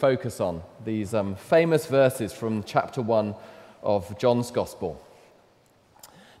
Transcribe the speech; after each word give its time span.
focus 0.00 0.40
on 0.40 0.62
these 0.82 1.12
um, 1.12 1.34
famous 1.34 1.84
verses 1.84 2.32
from 2.32 2.64
chapter 2.64 3.02
1 3.02 3.34
of 3.82 4.18
John's 4.18 4.50
Gospel. 4.50 4.98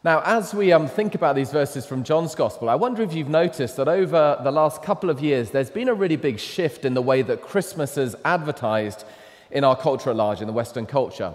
Now, 0.02 0.22
as 0.24 0.54
we 0.54 0.72
um, 0.72 0.88
think 0.88 1.14
about 1.14 1.36
these 1.36 1.52
verses 1.52 1.84
from 1.84 2.02
John's 2.02 2.34
Gospel, 2.34 2.70
I 2.70 2.74
wonder 2.74 3.02
if 3.02 3.12
you've 3.12 3.28
noticed 3.28 3.76
that 3.76 3.86
over 3.86 4.40
the 4.42 4.50
last 4.50 4.82
couple 4.82 5.10
of 5.10 5.20
years, 5.20 5.50
there's 5.50 5.68
been 5.68 5.90
a 5.90 5.94
really 5.94 6.16
big 6.16 6.40
shift 6.40 6.86
in 6.86 6.94
the 6.94 7.02
way 7.02 7.20
that 7.20 7.42
Christmas 7.42 7.98
is 7.98 8.16
advertised 8.24 9.04
in 9.50 9.62
our 9.62 9.76
culture 9.76 10.08
at 10.08 10.16
large, 10.16 10.40
in 10.40 10.46
the 10.46 10.54
Western 10.54 10.86
culture. 10.86 11.34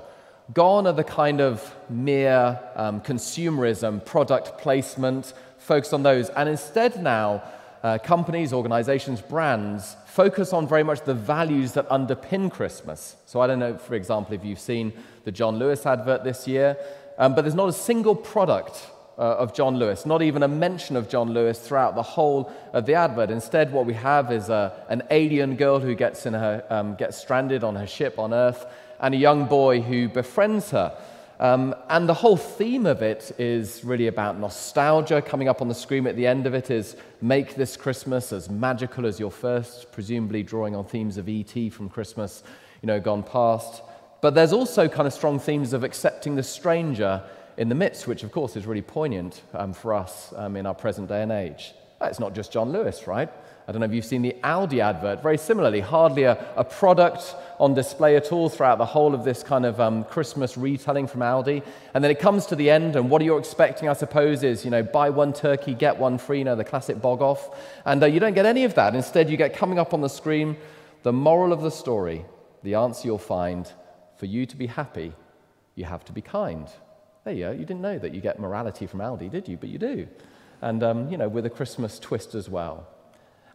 Gone 0.52 0.88
are 0.88 0.94
the 0.94 1.04
kind 1.04 1.40
of 1.40 1.76
mere 1.92 2.60
um, 2.76 3.02
consumerism, 3.02 4.04
product 4.04 4.58
placement, 4.58 5.34
focus 5.60 5.94
on 5.94 6.02
those. 6.02 6.30
And 6.30 6.50
instead, 6.50 7.04
now, 7.04 7.44
uh, 7.86 8.00
companies, 8.00 8.52
organizations, 8.52 9.22
brands 9.22 9.96
focus 10.08 10.54
on 10.54 10.68
very 10.68 10.82
much 10.82 11.02
the 11.02 11.14
values 11.14 11.74
that 11.74 11.88
underpin 11.90 12.50
Christmas. 12.50 13.16
So, 13.28 13.42
I 13.42 13.46
don't 13.46 13.60
know, 13.60 13.78
for 13.78 13.94
example, 13.94 14.34
if 14.34 14.44
you've 14.44 14.60
seen 14.60 14.92
the 15.24 15.32
John 15.32 15.60
Lewis 15.60 15.86
advert 15.86 16.24
this 16.24 16.48
year, 16.48 16.78
um, 17.20 17.36
but 17.36 17.44
there's 17.44 17.54
not 17.54 17.70
a 17.70 17.74
single 17.74 18.16
product 18.16 18.90
uh, 19.20 19.22
of 19.44 19.54
John 19.54 19.78
Lewis, 19.78 20.04
not 20.04 20.24
even 20.24 20.42
a 20.42 20.48
mention 20.48 20.96
of 20.96 21.08
John 21.10 21.32
Lewis 21.32 21.60
throughout 21.60 21.94
the 21.94 22.02
whole 22.02 22.52
of 22.74 22.88
the 22.88 22.96
advert. 22.96 23.30
Instead, 23.30 23.72
what 23.72 23.86
we 23.86 23.94
have 23.94 24.32
is 24.32 24.50
a, 24.50 24.74
an 24.90 25.04
alien 25.12 25.56
girl 25.56 25.80
who 25.80 25.94
gets, 25.94 26.26
in 26.26 26.34
her, 26.34 26.66
um, 26.72 26.96
gets 26.96 27.18
stranded 27.18 27.64
on 27.64 27.76
her 27.76 27.86
ship 27.86 28.18
on 28.18 28.34
Earth, 28.34 28.66
and 29.00 29.14
a 29.14 29.18
young 29.18 29.46
boy 29.46 29.80
who 29.80 30.10
befriends 30.10 30.72
her. 30.72 30.98
Um, 31.40 31.76
and 31.90 32.08
the 32.08 32.14
whole 32.14 32.38
theme 32.38 32.86
of 32.86 33.02
it 33.02 33.34
is 33.38 33.84
really 33.84 34.08
about 34.08 34.40
nostalgia. 34.40 35.22
Coming 35.22 35.50
up 35.50 35.62
on 35.62 35.68
the 35.68 35.76
screen 35.76 36.08
at 36.08 36.16
the 36.16 36.26
end 36.26 36.48
of 36.48 36.54
it 36.54 36.72
is 36.72 36.96
make 37.22 37.56
this 37.56 37.76
Christmas 37.76 38.32
as 38.32 38.50
magical 38.50 39.06
as 39.06 39.20
your 39.20 39.32
first, 39.32 39.92
presumably 39.92 40.44
drawing 40.44 40.76
on 40.76 40.86
themes 40.86 41.18
of 41.18 41.28
E.T. 41.28 41.70
from 41.72 41.90
Christmas, 41.90 42.44
you 42.82 42.88
know, 42.88 43.00
gone 43.00 43.22
past. 43.24 43.84
But 44.22 44.34
there's 44.34 44.54
also 44.54 44.88
kind 44.88 45.08
of 45.08 45.14
strong 45.14 45.38
themes 45.38 45.74
of 45.74 45.84
accepting 45.84 46.36
the 46.36 46.44
stranger 46.44 47.22
in 47.58 47.70
the 47.70 47.76
midst, 47.76 48.08
which 48.08 48.24
of 48.24 48.32
course 48.32 48.56
is 48.56 48.66
really 48.66 48.82
poignant 48.82 49.42
um, 49.54 49.74
for 49.74 49.94
us 49.94 50.34
um, 50.38 50.56
in 50.56 50.66
our 50.66 50.74
present 50.74 51.10
day 51.10 51.22
and 51.22 51.32
age. 51.32 51.74
It's 52.02 52.20
not 52.20 52.36
just 52.36 52.52
John 52.52 52.72
Lewis, 52.72 53.08
right? 53.08 53.30
I 53.68 53.72
don't 53.72 53.80
know 53.80 53.88
if 53.88 53.94
you've 53.94 54.06
seen 54.06 54.22
the 54.22 54.36
Aldi 54.44 54.80
advert. 54.80 55.24
Very 55.24 55.38
similarly, 55.38 55.80
hardly 55.80 56.24
a, 56.24 56.54
a 56.56 56.64
product 56.64 57.36
on 57.60 57.74
display 57.74 58.16
at 58.16 58.32
all 58.32 58.48
throughout 58.48 58.78
the 58.78 58.86
whole 58.86 59.16
of 59.16 59.24
this 59.24 59.42
kind 59.42 59.66
of 59.66 59.80
um, 59.80 60.04
Christmas 60.04 60.56
retelling 60.56 61.08
from 61.08 61.22
Aldi. 61.22 61.64
And 61.94 62.04
then 62.04 62.12
it 62.12 62.20
comes 62.20 62.46
to 62.48 62.56
the 62.56 62.70
end, 62.70 62.96
and 62.96 63.10
what 63.10 63.22
are 63.22 63.26
you 63.26 63.38
expecting, 63.38 63.90
I 63.90 63.94
suppose, 63.94 64.44
is, 64.44 64.66
you 64.66 64.72
know, 64.72 64.84
buy 64.84 65.10
one 65.10 65.34
turkey, 65.34 65.74
get 65.74 65.98
one 65.98 66.20
free, 66.20 66.40
you 66.40 66.44
know, 66.44 66.56
the 66.56 66.64
classic 66.64 67.02
bog 67.02 67.22
off. 67.22 67.58
And 67.86 68.04
uh, 68.04 68.06
you 68.06 68.20
don't 68.20 68.36
get 68.36 68.46
any 68.46 68.66
of 68.66 68.76
that. 68.76 68.94
Instead, 68.94 69.30
you 69.30 69.38
get 69.38 69.56
coming 69.56 69.80
up 69.80 69.94
on 69.94 70.02
the 70.02 70.10
screen 70.10 70.58
the 71.06 71.14
moral 71.14 71.54
of 71.54 71.62
the 71.62 71.70
story, 71.70 72.26
the 72.64 72.74
answer 72.74 73.08
you'll 73.08 73.20
find 73.20 73.72
for 74.18 74.26
you 74.26 74.48
to 74.48 74.56
be 74.56 74.66
happy, 74.66 75.14
you 75.76 75.86
have 75.86 76.04
to 76.04 76.12
be 76.12 76.20
kind. 76.20 76.68
There 77.24 77.34
you 77.34 77.46
go. 77.46 77.52
You 77.52 77.60
didn't 77.60 77.82
know 77.82 78.00
that 78.00 78.12
you 78.12 78.22
get 78.22 78.40
morality 78.40 78.88
from 78.88 79.02
Aldi, 79.02 79.30
did 79.30 79.48
you? 79.48 79.56
But 79.56 79.70
you 79.70 79.78
do. 79.78 80.08
And, 80.62 80.84
um, 80.84 81.12
you 81.12 81.18
know, 81.18 81.28
with 81.28 81.46
a 81.46 81.50
Christmas 81.50 82.00
twist 82.00 82.36
as 82.36 82.50
well. 82.50 82.88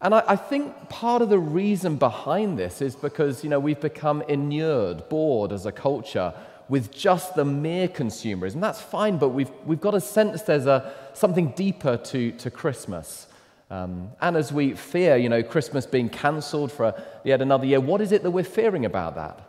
And 0.02 0.14
I, 0.14 0.22
I, 0.28 0.36
think 0.36 0.88
part 0.88 1.20
of 1.20 1.28
the 1.28 1.38
reason 1.38 1.96
behind 1.96 2.58
this 2.58 2.80
is 2.80 2.96
because, 2.96 3.44
you 3.44 3.50
know, 3.50 3.60
we've 3.60 3.80
become 3.80 4.22
inured, 4.22 5.08
bored 5.08 5.52
as 5.52 5.66
a 5.66 5.72
culture 5.72 6.32
with 6.70 6.90
just 6.92 7.34
the 7.34 7.44
mere 7.44 7.88
consumerism. 7.88 8.60
That's 8.60 8.80
fine, 8.80 9.18
but 9.18 9.30
we've, 9.30 9.50
we've 9.66 9.80
got 9.80 9.94
a 9.94 10.00
sense 10.00 10.42
there's 10.42 10.66
a, 10.66 10.94
something 11.12 11.48
deeper 11.50 11.96
to, 11.96 12.30
to 12.32 12.50
Christmas. 12.50 13.26
Um, 13.70 14.10
and 14.20 14.36
as 14.36 14.52
we 14.52 14.74
fear, 14.74 15.16
you 15.16 15.28
know, 15.28 15.42
Christmas 15.42 15.84
being 15.84 16.08
cancelled 16.08 16.72
for 16.72 16.94
yet 17.24 17.42
another 17.42 17.66
year, 17.66 17.80
what 17.80 18.00
is 18.00 18.12
it 18.12 18.22
that 18.22 18.30
we're 18.30 18.44
fearing 18.44 18.84
about 18.84 19.16
that? 19.16 19.40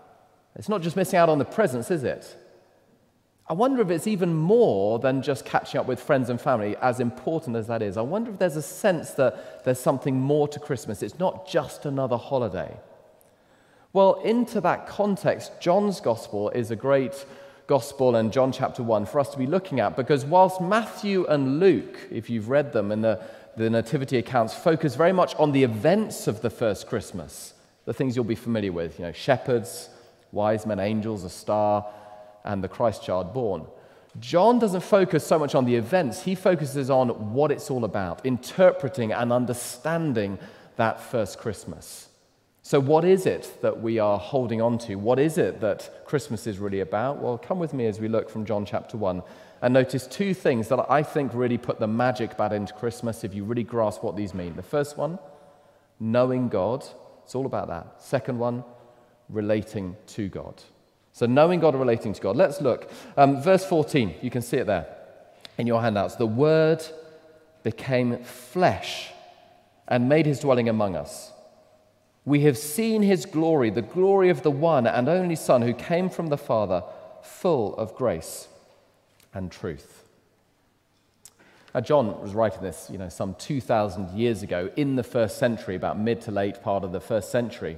It's 0.56 0.68
not 0.68 0.82
just 0.82 0.96
missing 0.96 1.18
out 1.18 1.30
on 1.30 1.38
the 1.38 1.46
presents, 1.46 1.92
is 1.92 2.04
it? 2.04 2.36
I 3.52 3.54
wonder 3.54 3.82
if 3.82 3.90
it's 3.90 4.08
even 4.08 4.34
more 4.34 4.98
than 4.98 5.22
just 5.22 5.44
catching 5.44 5.78
up 5.78 5.86
with 5.86 6.00
friends 6.00 6.30
and 6.30 6.40
family, 6.40 6.78
as 6.78 7.02
important 7.02 7.58
as 7.58 7.68
that 7.68 7.82
is. 7.82 7.98
I 7.98 8.02
wonder 8.02 8.32
if 8.32 8.40
there's 8.40 8.56
a 8.56 8.62
sense 8.62 9.12
that 9.16 9.66
there's 9.66 9.78
something 9.78 10.18
more 10.18 10.48
to 10.48 10.58
Christmas. 10.58 11.04
It's 11.04 11.20
not 11.20 11.50
just 11.50 11.86
another 11.86 12.16
holiday. 12.16 12.74
Well, 13.92 14.22
into 14.22 14.62
that 14.62 14.88
context, 14.88 15.52
John's 15.60 16.00
gospel 16.00 16.50
is 16.52 16.72
a 16.72 16.78
great 16.78 17.26
gospel 17.68 18.16
and 18.16 18.32
John 18.32 18.54
chapter 18.54 18.84
1 18.84 19.06
for 19.06 19.20
us 19.20 19.28
to 19.32 19.38
be 19.38 19.48
looking 19.48 19.82
at 19.82 19.98
because 19.98 20.24
whilst 20.24 20.62
Matthew 20.62 21.26
and 21.26 21.60
Luke, 21.60 22.00
if 22.10 22.30
you've 22.30 22.48
read 22.48 22.72
them 22.72 22.90
in 22.90 23.02
the, 23.02 23.22
the 23.58 23.70
nativity 23.70 24.18
accounts, 24.18 24.54
focus 24.54 24.96
very 24.96 25.12
much 25.12 25.36
on 25.36 25.52
the 25.52 25.64
events 25.64 26.26
of 26.26 26.42
the 26.42 26.50
first 26.50 26.88
Christmas, 26.88 27.54
the 27.84 27.94
things 27.94 28.16
you'll 28.16 28.24
be 28.24 28.34
familiar 28.34 28.72
with, 28.72 28.98
you 28.98 29.04
know, 29.04 29.12
shepherds, 29.12 29.90
wise 30.32 30.66
men, 30.66 30.80
angels, 30.80 31.26
a 31.26 31.30
star, 31.30 31.86
and 32.44 32.64
the 32.64 32.68
Christ 32.68 33.04
child 33.04 33.34
born. 33.34 33.66
John 34.20 34.60
doesn't 34.60 34.82
focus 34.82 35.26
so 35.26 35.40
much 35.40 35.56
on 35.56 35.66
the 35.66 35.76
events, 35.76 36.24
he 36.24 36.36
focuses 36.36 36.90
on 36.90 37.34
what 37.34 37.52
it's 37.52 37.72
all 37.72 37.86
about, 37.86 38.26
interpreting 38.26 39.14
and 39.14 39.32
understanding 39.32 40.38
that 40.76 41.00
first 41.00 41.38
Christmas. 41.38 42.10
So, 42.64 42.80
what 42.80 43.06
is 43.06 43.26
it 43.26 43.58
that 43.62 43.82
we 43.82 43.98
are 43.98 44.20
holding 44.20 44.62
on 44.62 44.78
to? 44.80 44.96
What 44.96 45.18
is 45.18 45.38
it 45.38 45.62
that 45.62 46.06
Christmas 46.06 46.46
is 46.46 46.60
really 46.60 46.82
about? 46.82 47.18
Well, 47.18 47.38
come 47.38 47.58
with 47.58 47.74
me 47.74 47.88
as 47.88 48.00
we 48.00 48.08
look 48.08 48.30
from 48.30 48.46
John 48.46 48.66
chapter 48.66 48.98
1 48.98 49.24
and 49.64 49.74
notice 49.74 50.06
two 50.08 50.34
things 50.34 50.68
that 50.68 50.86
I 50.90 51.02
think 51.02 51.34
really 51.34 51.58
put 51.58 51.80
the 51.80 51.88
magic 51.88 52.38
back 52.38 52.52
into 52.52 52.74
Christmas 52.74 53.24
if 53.24 53.34
you 53.34 53.44
really 53.44 53.64
grasp 53.64 54.04
what 54.04 54.16
these 54.16 54.34
mean. 54.34 54.56
The 54.56 54.64
first 54.64 54.98
one, 54.98 55.18
knowing 56.00 56.50
God. 56.50 56.86
It's 57.24 57.36
all 57.36 57.46
about 57.46 57.68
that. 57.70 58.02
Second 58.02 58.38
one, 58.40 58.64
relating 59.30 59.96
to 60.08 60.28
God. 60.28 60.62
So, 61.22 61.28
knowing 61.28 61.60
God 61.60 61.76
relating 61.76 62.14
to 62.14 62.20
God. 62.20 62.36
Let's 62.36 62.62
look. 62.62 62.90
Um, 63.16 63.44
verse 63.44 63.64
14, 63.64 64.16
you 64.24 64.32
can 64.32 64.42
see 64.42 64.58
it 64.58 64.66
there 64.66 64.88
in 65.60 65.68
your 65.68 65.80
handouts. 65.80 66.16
The 66.16 66.26
Word 66.26 66.84
became 67.62 68.24
flesh 68.24 69.12
and 69.88 70.10
made 70.10 70.26
his 70.26 70.40
dwelling 70.40 70.68
among 70.68 70.96
us. 70.96 71.32
We 72.26 72.40
have 72.46 72.58
seen 72.58 73.04
his 73.04 73.28
glory, 73.28 73.70
the 73.70 73.84
glory 73.84 74.32
of 74.32 74.42
the 74.42 74.50
one 74.50 74.88
and 74.88 75.08
only 75.08 75.36
Son 75.36 75.62
who 75.62 75.76
came 75.76 76.10
from 76.10 76.30
the 76.30 76.40
Father, 76.40 76.84
full 77.22 77.76
of 77.76 77.94
grace 77.94 78.48
and 79.32 79.52
truth. 79.52 80.04
Now, 81.76 81.82
John 81.82 82.20
was 82.20 82.34
writing 82.34 82.64
this, 82.64 82.90
you 82.92 82.98
know, 82.98 83.10
some 83.10 83.36
2,000 83.36 84.10
years 84.18 84.42
ago 84.42 84.72
in 84.76 84.96
the 84.96 85.04
first 85.04 85.38
century, 85.38 85.76
about 85.76 86.00
mid 86.00 86.20
to 86.22 86.32
late 86.32 86.64
part 86.64 86.84
of 86.84 86.92
the 86.92 87.00
first 87.00 87.30
century. 87.30 87.78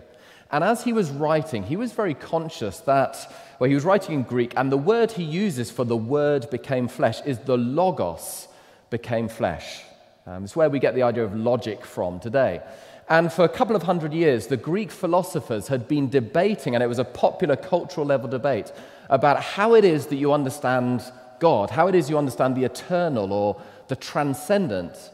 And 0.54 0.64
as 0.64 0.84
he 0.84 0.94
was 0.94 1.10
writing, 1.10 1.64
he 1.64 1.76
was 1.76 1.94
very 1.94 2.14
conscious 2.14 2.80
that, 2.82 3.18
well, 3.58 3.68
he 3.68 3.74
was 3.74 3.84
writing 3.84 4.14
in 4.14 4.22
Greek, 4.22 4.54
and 4.56 4.72
the 4.72 4.78
word 4.78 5.12
he 5.12 5.24
uses 5.24 5.72
for 5.72 5.84
the 5.84 5.98
word 5.98 6.48
became 6.52 6.88
flesh 6.88 7.22
is 7.26 7.40
the 7.40 7.58
logos 7.58 8.48
became 8.92 9.28
flesh. 9.28 9.82
Um, 10.28 10.44
it's 10.44 10.56
where 10.56 10.70
we 10.70 10.78
get 10.78 10.94
the 10.94 11.02
idea 11.02 11.24
of 11.24 11.36
logic 11.36 11.84
from 11.84 12.20
today. 12.20 12.62
And 13.10 13.34
for 13.34 13.44
a 13.44 13.50
couple 13.50 13.76
of 13.76 13.82
hundred 13.82 14.14
years, 14.14 14.46
the 14.46 14.56
Greek 14.56 14.92
philosophers 14.92 15.70
had 15.70 15.88
been 15.88 16.08
debating, 16.08 16.76
and 16.76 16.84
it 16.84 16.88
was 16.88 17.00
a 17.00 17.04
popular 17.04 17.56
cultural 17.56 18.06
level 18.06 18.30
debate, 18.30 18.72
about 19.10 19.42
how 19.42 19.74
it 19.74 19.84
is 19.84 20.06
that 20.06 20.18
you 20.18 20.32
understand 20.32 21.02
God, 21.40 21.72
how 21.72 21.88
it 21.88 21.96
is 21.96 22.12
you 22.12 22.18
understand 22.20 22.56
the 22.56 22.64
eternal 22.64 23.34
or 23.34 23.60
the 23.88 23.96
transcendent. 23.96 25.10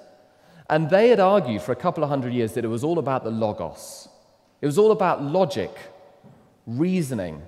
And 0.69 0.89
they 0.89 1.07
had 1.07 1.21
argued 1.21 1.61
for 1.61 1.71
a 1.71 1.77
couple 1.77 2.03
of 2.03 2.09
hundred 2.09 2.33
years 2.33 2.55
that 2.55 2.65
it 2.65 2.67
was 2.67 2.83
all 2.83 2.99
about 2.99 3.23
the 3.23 3.31
logos, 3.31 4.08
it 4.61 4.65
was 4.65 4.77
all 4.77 4.91
about 4.91 5.23
logic, 5.23 5.71
reasoning, 6.65 7.41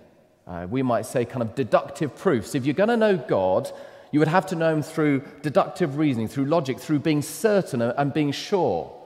uh, 0.48 0.68
we 0.70 0.82
might 0.82 1.06
say 1.06 1.26
kind 1.26 1.42
of 1.42 1.56
deductive 1.56 2.16
proofs. 2.16 2.56
If 2.56 2.66
you're 2.66 2.74
going 2.74 2.90
to 2.90 2.98
know 2.98 3.18
God, 3.18 3.72
you 4.12 4.20
would 4.20 4.28
have 4.28 4.46
to 4.48 4.56
know 4.56 4.74
Him 4.74 4.82
through 4.82 5.24
deductive 5.42 5.98
reasoning, 5.98 6.28
through 6.28 6.46
logic, 6.46 6.80
through 6.80 7.00
being 7.00 7.22
certain 7.22 7.82
and 7.82 8.14
being 8.14 8.32
sure. 8.32 8.98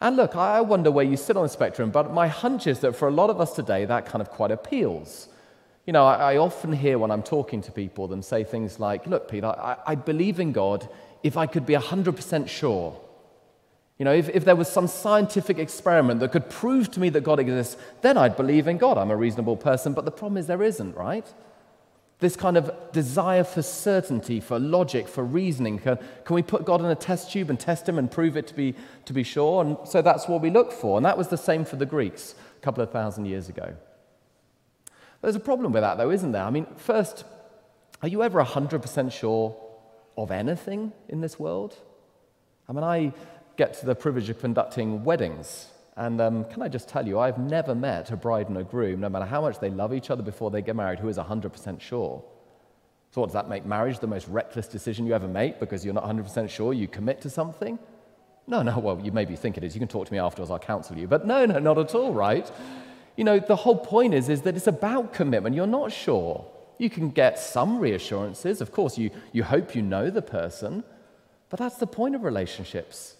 And 0.00 0.16
look, 0.16 0.36
I 0.36 0.60
wonder 0.60 0.90
where 0.90 1.04
you 1.04 1.16
sit 1.16 1.36
on 1.36 1.42
the 1.42 1.48
spectrum, 1.48 1.90
but 1.90 2.12
my 2.12 2.28
hunch 2.28 2.66
is 2.66 2.80
that 2.80 2.94
for 2.94 3.08
a 3.08 3.10
lot 3.10 3.30
of 3.30 3.40
us 3.40 3.54
today, 3.54 3.84
that 3.86 4.06
kind 4.06 4.20
of 4.20 4.30
quite 4.30 4.50
appeals. 4.50 5.28
You 5.86 5.92
know, 5.92 6.04
I, 6.04 6.34
I 6.34 6.36
often 6.36 6.72
hear 6.72 6.98
when 6.98 7.10
I'm 7.10 7.22
talking 7.22 7.62
to 7.62 7.72
people 7.72 8.06
them 8.08 8.22
say 8.22 8.44
things 8.44 8.78
like, 8.78 9.06
Look, 9.06 9.30
Peter, 9.30 9.46
I, 9.46 9.76
I 9.86 9.94
believe 9.94 10.38
in 10.40 10.52
God 10.52 10.88
if 11.22 11.36
I 11.36 11.46
could 11.46 11.66
be 11.66 11.74
100% 11.74 12.48
sure. 12.48 13.00
You 13.98 14.04
know, 14.04 14.12
if, 14.12 14.28
if 14.28 14.44
there 14.44 14.56
was 14.56 14.68
some 14.68 14.86
scientific 14.86 15.58
experiment 15.58 16.20
that 16.20 16.32
could 16.32 16.50
prove 16.50 16.90
to 16.92 17.00
me 17.00 17.08
that 17.10 17.22
God 17.22 17.40
exists, 17.40 17.76
then 18.02 18.18
I'd 18.18 18.36
believe 18.36 18.68
in 18.68 18.76
God. 18.76 18.98
I'm 18.98 19.10
a 19.10 19.16
reasonable 19.16 19.56
person, 19.56 19.94
but 19.94 20.04
the 20.04 20.10
problem 20.10 20.36
is 20.36 20.46
there 20.46 20.62
isn't, 20.62 20.94
right? 20.94 21.26
This 22.18 22.36
kind 22.36 22.56
of 22.56 22.70
desire 22.92 23.44
for 23.44 23.62
certainty, 23.62 24.40
for 24.40 24.58
logic, 24.58 25.08
for 25.08 25.24
reasoning. 25.24 25.78
Can, 25.78 25.98
can 26.24 26.34
we 26.34 26.42
put 26.42 26.64
God 26.64 26.80
in 26.80 26.86
a 26.86 26.94
test 26.94 27.32
tube 27.32 27.48
and 27.48 27.58
test 27.58 27.88
him 27.88 27.98
and 27.98 28.10
prove 28.10 28.36
it 28.36 28.46
to 28.48 28.54
be, 28.54 28.74
to 29.06 29.12
be 29.14 29.22
sure? 29.22 29.62
And 29.62 29.76
so 29.84 30.02
that's 30.02 30.28
what 30.28 30.42
we 30.42 30.50
look 30.50 30.72
for. 30.72 30.98
And 30.98 31.06
that 31.06 31.16
was 31.16 31.28
the 31.28 31.38
same 31.38 31.64
for 31.64 31.76
the 31.76 31.86
Greeks 31.86 32.34
a 32.56 32.60
couple 32.60 32.82
of 32.82 32.90
thousand 32.90 33.26
years 33.26 33.48
ago. 33.48 33.74
There's 35.22 35.36
a 35.36 35.40
problem 35.40 35.72
with 35.72 35.82
that, 35.82 35.96
though, 35.96 36.10
isn't 36.10 36.32
there? 36.32 36.44
I 36.44 36.50
mean, 36.50 36.66
first, 36.76 37.24
are 38.02 38.08
you 38.08 38.22
ever 38.22 38.42
100% 38.42 39.12
sure 39.12 39.56
of 40.16 40.30
anything 40.30 40.92
in 41.08 41.20
this 41.20 41.38
world? 41.38 41.76
I 42.68 42.72
mean, 42.72 42.84
I 42.84 43.12
get 43.56 43.74
to 43.74 43.86
the 43.86 43.94
privilege 43.94 44.28
of 44.28 44.38
conducting 44.38 45.04
weddings. 45.04 45.68
And 45.96 46.20
um, 46.20 46.44
can 46.44 46.62
I 46.62 46.68
just 46.68 46.88
tell 46.88 47.06
you, 47.06 47.18
I've 47.18 47.38
never 47.38 47.74
met 47.74 48.10
a 48.10 48.16
bride 48.16 48.48
and 48.48 48.58
a 48.58 48.64
groom, 48.64 49.00
no 49.00 49.08
matter 49.08 49.24
how 49.24 49.40
much 49.40 49.58
they 49.60 49.70
love 49.70 49.94
each 49.94 50.10
other 50.10 50.22
before 50.22 50.50
they 50.50 50.60
get 50.60 50.76
married, 50.76 50.98
who 50.98 51.08
is 51.08 51.16
100% 51.16 51.80
sure. 51.80 52.22
So, 53.12 53.20
what 53.22 53.28
does 53.28 53.34
that 53.34 53.48
make 53.48 53.64
marriage 53.64 53.98
the 53.98 54.06
most 54.06 54.28
reckless 54.28 54.68
decision 54.68 55.06
you 55.06 55.14
ever 55.14 55.26
make 55.26 55.58
because 55.58 55.84
you're 55.84 55.94
not 55.94 56.04
100% 56.04 56.50
sure 56.50 56.74
you 56.74 56.86
commit 56.86 57.22
to 57.22 57.30
something? 57.30 57.78
No, 58.46 58.62
no, 58.62 58.78
well, 58.78 59.00
you 59.02 59.10
maybe 59.10 59.36
think 59.36 59.56
it 59.56 59.64
is. 59.64 59.74
You 59.74 59.80
can 59.80 59.88
talk 59.88 60.06
to 60.06 60.12
me 60.12 60.18
afterwards, 60.18 60.50
I'll 60.50 60.58
counsel 60.58 60.98
you. 60.98 61.08
But 61.08 61.26
no, 61.26 61.46
no, 61.46 61.58
not 61.58 61.78
at 61.78 61.94
all, 61.94 62.12
right? 62.12 62.50
You 63.16 63.24
know, 63.24 63.38
the 63.38 63.56
whole 63.56 63.78
point 63.78 64.12
is, 64.12 64.28
is 64.28 64.42
that 64.42 64.54
it's 64.54 64.66
about 64.66 65.14
commitment. 65.14 65.56
You're 65.56 65.66
not 65.66 65.90
sure. 65.90 66.44
You 66.78 66.90
can 66.90 67.08
get 67.10 67.38
some 67.38 67.78
reassurances. 67.78 68.60
Of 68.60 68.70
course, 68.70 68.98
you, 68.98 69.10
you 69.32 69.42
hope 69.42 69.74
you 69.74 69.80
know 69.80 70.10
the 70.10 70.22
person, 70.22 70.84
but 71.48 71.58
that's 71.58 71.76
the 71.76 71.86
point 71.86 72.14
of 72.14 72.22
relationships. 72.22 73.15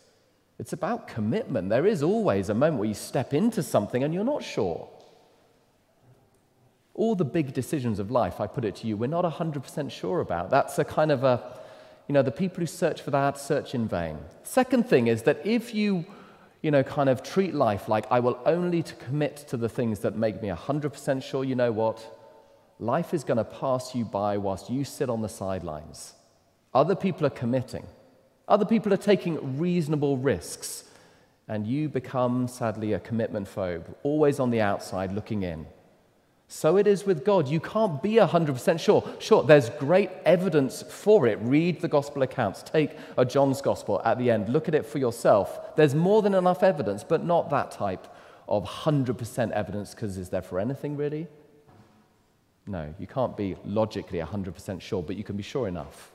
It's 0.59 0.73
about 0.73 1.07
commitment. 1.09 1.69
There 1.69 1.87
is 1.87 2.03
always 2.03 2.49
a 2.49 2.55
moment 2.55 2.79
where 2.79 2.89
you 2.89 2.95
step 2.95 3.35
into 3.35 3.63
something 3.63 4.03
and 4.03 4.15
you're 4.15 4.25
not 4.25 4.43
sure. 4.43 4.89
All 6.95 7.15
the 7.15 7.27
big 7.27 7.53
decisions 7.53 7.99
of 7.99 8.11
life, 8.11 8.41
I 8.41 8.47
put 8.47 8.65
it 8.65 8.77
to 8.77 8.87
you, 8.87 8.97
we're 8.97 9.07
not 9.07 9.25
100% 9.25 9.91
sure 9.91 10.21
about. 10.21 10.49
That's 10.49 10.79
a 10.79 10.85
kind 10.85 11.13
of 11.13 11.25
a, 11.25 11.61
you 12.09 12.15
know, 12.15 12.23
the 12.23 12.31
people 12.31 12.61
who 12.61 12.67
search 12.67 13.03
for 13.03 13.11
that 13.11 13.39
search 13.39 13.75
in 13.75 13.87
vain. 13.87 14.19
Second 14.45 14.89
thing 14.89 15.09
is 15.09 15.23
that 15.25 15.45
if 15.45 15.75
you, 15.75 16.07
you 16.63 16.71
know, 16.71 16.83
kind 16.83 17.11
of 17.11 17.23
treat 17.23 17.53
life 17.53 17.87
like 17.87 18.07
I 18.11 18.21
will 18.21 18.39
only 18.47 18.83
to 18.83 18.95
commit 18.95 19.37
to 19.49 19.59
the 19.59 19.69
things 19.69 19.99
that 20.01 20.17
make 20.17 20.41
me 20.41 20.49
100% 20.49 21.23
sure, 21.23 21.45
you 21.45 21.55
know 21.55 21.71
what? 21.71 22.03
Life 22.79 23.13
is 23.13 23.25
going 23.25 23.39
to 23.39 23.45
pass 23.45 23.95
you 23.95 24.07
by 24.07 24.39
whilst 24.39 24.71
you 24.71 24.83
sit 24.85 25.11
on 25.11 25.21
the 25.21 25.29
sidelines. 25.29 26.15
Other 26.73 26.95
people 26.95 27.27
are 27.27 27.31
committing. 27.31 27.87
Other 28.49 28.65
people 28.65 28.93
are 28.93 28.99
taking 28.99 29.59
reasonable 29.59 30.17
risks, 30.17 30.85
and 31.49 31.67
you 31.67 31.89
become, 31.89 32.49
sadly, 32.49 32.93
a 32.93 33.01
commitment 33.01 33.49
phobe, 33.49 33.95
always 34.03 34.39
on 34.39 34.51
the 34.51 34.61
outside 34.61 35.13
looking 35.13 35.43
in. 35.43 35.67
So 36.49 36.77
it 36.77 36.87
is 36.87 37.05
with 37.05 37.25
God. 37.25 37.49
You 37.49 37.59
can't 37.59 38.01
be 38.01 38.15
100% 38.15 38.79
sure. 38.79 39.05
Sure, 39.19 39.43
there's 39.43 39.69
great 39.71 40.11
evidence 40.25 40.83
for 40.83 41.27
it. 41.27 41.39
Read 41.43 41.81
the 41.81 41.89
gospel 41.89 42.23
accounts. 42.23 42.63
Take 42.63 42.93
a 43.19 43.25
John's 43.25 43.61
gospel 43.61 44.01
at 44.05 44.17
the 44.19 44.31
end. 44.31 44.49
Look 44.49 44.69
at 44.69 44.75
it 44.75 44.87
for 44.87 44.99
yourself. 44.99 45.75
There's 45.75 45.95
more 45.95 46.23
than 46.23 46.35
enough 46.35 46.63
evidence, 46.63 47.03
but 47.03 47.25
not 47.25 47.51
that 47.51 47.73
type 47.73 48.07
of 48.49 48.65
100% 48.65 49.51
evidence, 49.51 49.93
because 49.93 50.17
is 50.19 50.29
there 50.29 50.43
for 50.43 50.61
anything 50.61 50.97
really? 50.97 51.27
No, 52.69 52.95
you 52.97 53.09
can't 53.09 53.37
be 53.37 53.57
logically 53.65 54.21
100% 54.21 54.81
sure, 54.81 55.03
but 55.03 55.17
you 55.17 55.25
can 55.25 55.37
be 55.37 55.43
sure 55.43 55.67
enough. 55.67 56.13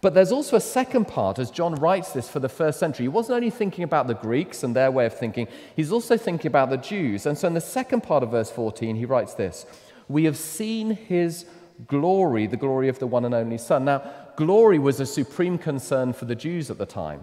But 0.00 0.14
there's 0.14 0.32
also 0.32 0.56
a 0.56 0.60
second 0.60 1.06
part 1.06 1.38
as 1.38 1.50
John 1.50 1.74
writes 1.76 2.12
this 2.12 2.28
for 2.28 2.38
the 2.38 2.48
first 2.48 2.78
century. 2.78 3.04
He 3.04 3.08
wasn't 3.08 3.36
only 3.36 3.50
thinking 3.50 3.82
about 3.82 4.06
the 4.06 4.14
Greeks 4.14 4.62
and 4.62 4.76
their 4.76 4.90
way 4.90 5.06
of 5.06 5.16
thinking, 5.18 5.48
he's 5.74 5.90
also 5.90 6.16
thinking 6.16 6.48
about 6.48 6.70
the 6.70 6.76
Jews. 6.76 7.26
And 7.26 7.36
so 7.36 7.48
in 7.48 7.54
the 7.54 7.60
second 7.60 8.02
part 8.02 8.22
of 8.22 8.30
verse 8.30 8.50
14, 8.50 8.96
he 8.96 9.04
writes 9.04 9.34
this 9.34 9.66
We 10.08 10.24
have 10.24 10.36
seen 10.36 10.90
his 10.90 11.46
glory, 11.86 12.46
the 12.46 12.56
glory 12.56 12.88
of 12.88 12.98
the 12.98 13.06
one 13.06 13.24
and 13.24 13.34
only 13.34 13.58
Son. 13.58 13.84
Now, 13.84 14.02
glory 14.36 14.78
was 14.78 15.00
a 15.00 15.06
supreme 15.06 15.58
concern 15.58 16.12
for 16.12 16.26
the 16.26 16.34
Jews 16.34 16.70
at 16.70 16.78
the 16.78 16.86
time. 16.86 17.20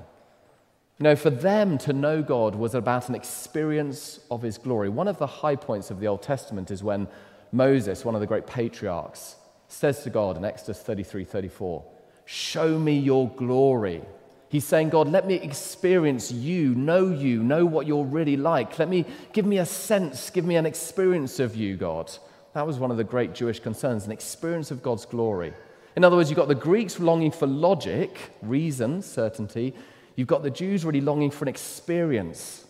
You 0.99 1.05
know, 1.05 1.15
for 1.15 1.31
them 1.31 1.77
to 1.79 1.93
know 1.93 2.21
God 2.21 2.55
was 2.55 2.75
about 2.75 3.09
an 3.09 3.15
experience 3.15 4.19
of 4.29 4.41
his 4.41 4.57
glory. 4.57 4.89
One 4.89 5.07
of 5.07 5.17
the 5.17 5.27
high 5.27 5.55
points 5.55 5.89
of 5.89 5.99
the 5.99 6.07
Old 6.07 6.21
Testament 6.21 6.69
is 6.69 6.83
when 6.83 7.07
Moses, 7.51 8.05
one 8.05 8.15
of 8.15 8.21
the 8.21 8.27
great 8.27 8.47
patriarchs, 8.47 9.35
says 9.67 10.03
to 10.03 10.09
God 10.09 10.37
in 10.37 10.45
Exodus 10.45 10.79
33 10.81 11.23
34, 11.23 11.83
Show 12.25 12.79
me 12.79 12.97
your 12.97 13.29
glory. 13.29 14.01
He's 14.49 14.65
saying, 14.65 14.89
God, 14.89 15.07
let 15.07 15.25
me 15.25 15.33
experience 15.33 16.31
you, 16.31 16.75
know 16.75 17.09
you, 17.09 17.41
know 17.41 17.65
what 17.65 17.87
you're 17.87 18.05
really 18.05 18.37
like. 18.37 18.77
Let 18.77 18.87
me 18.87 19.05
give 19.33 19.47
me 19.47 19.57
a 19.57 19.65
sense, 19.65 20.29
give 20.29 20.45
me 20.45 20.57
an 20.57 20.67
experience 20.67 21.39
of 21.39 21.55
you, 21.55 21.75
God. 21.75 22.11
That 22.53 22.67
was 22.67 22.77
one 22.77 22.91
of 22.91 22.97
the 22.97 23.03
great 23.03 23.33
Jewish 23.33 23.59
concerns, 23.59 24.05
an 24.05 24.11
experience 24.11 24.69
of 24.69 24.83
God's 24.83 25.05
glory. 25.05 25.53
In 25.95 26.03
other 26.03 26.15
words, 26.15 26.29
you've 26.29 26.37
got 26.37 26.47
the 26.47 26.55
Greeks 26.55 26.99
longing 26.99 27.31
for 27.31 27.47
logic, 27.47 28.31
reason, 28.41 29.01
certainty. 29.01 29.73
You've 30.15 30.27
got 30.27 30.43
the 30.43 30.51
Jews 30.51 30.85
really 30.85 31.01
longing 31.01 31.31
for 31.31 31.45
an 31.45 31.49
experience. 31.49 32.63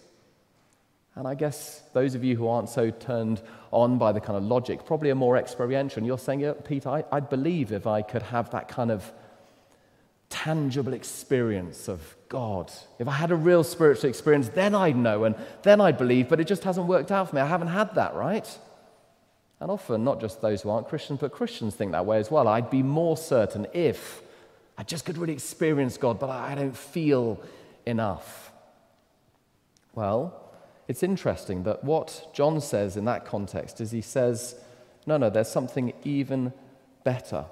And 1.16 1.28
I 1.28 1.36
guess 1.36 1.82
those 1.94 2.16
of 2.16 2.24
you 2.24 2.36
who 2.36 2.48
aren't 2.48 2.70
so 2.70 2.90
turned 2.92 3.42
on 3.72 3.98
by 3.98 4.14
the 4.14 4.22
kind 4.22 4.38
of 4.38 4.44
logic 4.44 4.86
probably 4.86 5.10
are 5.12 5.16
more 5.16 5.38
experiential. 5.38 6.00
And 6.00 6.08
you're 6.08 6.18
saying, 6.18 6.40
yeah, 6.40 6.54
Peter, 6.54 6.90
I, 6.90 7.04
I'd 7.12 7.30
believe 7.30 7.72
if 7.72 7.86
I 7.86 8.02
could 8.02 8.24
have 8.24 8.50
that 8.52 8.68
kind 8.68 8.90
of 8.90 9.12
tangible 10.34 10.94
experience 10.94 11.88
of 11.88 12.16
God. 12.28 12.72
If 12.98 13.08
I 13.08 13.12
had 13.12 13.30
a 13.30 13.36
real 13.36 13.64
spiritual 13.64 14.10
experience, 14.10 14.50
then 14.50 14.74
I'd 14.74 14.96
know 14.96 15.26
and 15.26 15.36
then 15.62 15.80
I'd 15.80 16.00
believe, 16.00 16.28
but 16.28 16.40
it 16.40 16.48
just 16.48 16.64
hasn't 16.64 16.88
worked 16.88 17.12
out 17.12 17.30
for 17.30 17.36
me. 17.36 17.42
I 17.42 17.46
haven't 17.46 17.68
had 17.68 17.94
that, 17.94 18.16
right? 18.16 18.48
And 19.60 19.70
often, 19.70 20.04
not 20.04 20.20
just 20.20 20.42
those 20.42 20.64
who 20.64 20.72
aren't 20.72 20.90
Christians, 20.90 21.20
but 21.20 21.32
Christians 21.32 21.76
think 21.76 21.92
that 21.92 22.08
way 22.08 22.18
as 22.18 22.32
well. 22.32 22.48
I'd 22.48 22.72
be 22.72 22.82
more 22.82 23.16
certain 23.16 23.68
if 23.74 24.24
I 24.76 24.82
just 24.82 25.06
could 25.06 25.20
really 25.20 25.34
experience 25.34 25.98
God, 25.98 26.20
but 26.20 26.32
I 26.32 26.56
don't 26.56 26.76
feel 26.76 27.40
enough. 27.86 28.52
Well, 29.94 30.52
it's 30.88 31.04
interesting 31.04 31.62
that 31.64 31.84
what 31.84 32.32
John 32.34 32.60
says 32.60 32.98
in 32.98 33.06
that 33.06 33.24
context 33.24 33.80
is 33.80 33.92
he 33.92 34.02
says, 34.02 34.56
no, 35.06 35.18
no, 35.18 35.30
there's 35.30 35.52
something 35.52 35.94
even 36.04 36.54
better 37.04 37.46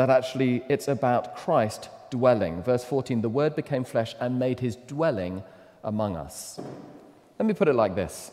that 0.00 0.08
actually 0.08 0.62
it's 0.70 0.88
about 0.88 1.36
Christ 1.36 1.90
dwelling. 2.08 2.62
Verse 2.62 2.84
14 2.84 3.20
the 3.20 3.28
Word 3.28 3.54
became 3.54 3.84
flesh 3.84 4.14
and 4.18 4.38
made 4.38 4.60
his 4.60 4.76
dwelling 4.76 5.42
among 5.84 6.16
us. 6.16 6.58
Let 7.38 7.44
me 7.46 7.52
put 7.52 7.68
it 7.68 7.74
like 7.74 7.94
this. 7.94 8.30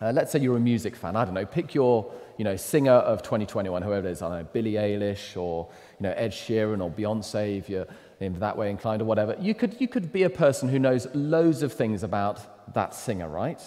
Uh, 0.00 0.12
let's 0.12 0.30
say 0.30 0.38
you're 0.38 0.56
a 0.56 0.60
music 0.60 0.94
fan. 0.94 1.16
I 1.16 1.24
don't 1.24 1.34
know, 1.34 1.46
pick 1.46 1.74
your 1.74 2.12
you 2.38 2.44
know, 2.44 2.56
singer 2.56 2.92
of 2.92 3.22
2021, 3.22 3.82
whoever 3.82 4.08
it 4.08 4.12
is. 4.12 4.22
I 4.22 4.28
don't 4.28 4.38
know, 4.38 4.48
Billie 4.52 4.72
Eilish 4.72 5.36
or 5.36 5.68
you 5.98 6.04
know, 6.04 6.14
Ed 6.16 6.30
Sheeran 6.30 6.80
or 6.80 6.90
Beyonce, 6.90 7.58
if 7.58 7.68
you're 7.68 7.86
that 8.20 8.56
way 8.56 8.70
inclined 8.70 9.02
or 9.02 9.04
whatever. 9.04 9.36
You 9.40 9.54
could, 9.54 9.80
you 9.80 9.88
could 9.88 10.12
be 10.12 10.22
a 10.22 10.30
person 10.30 10.68
who 10.68 10.78
knows 10.78 11.08
loads 11.12 11.64
of 11.64 11.72
things 11.72 12.04
about 12.04 12.72
that 12.74 12.94
singer, 12.94 13.28
right? 13.28 13.60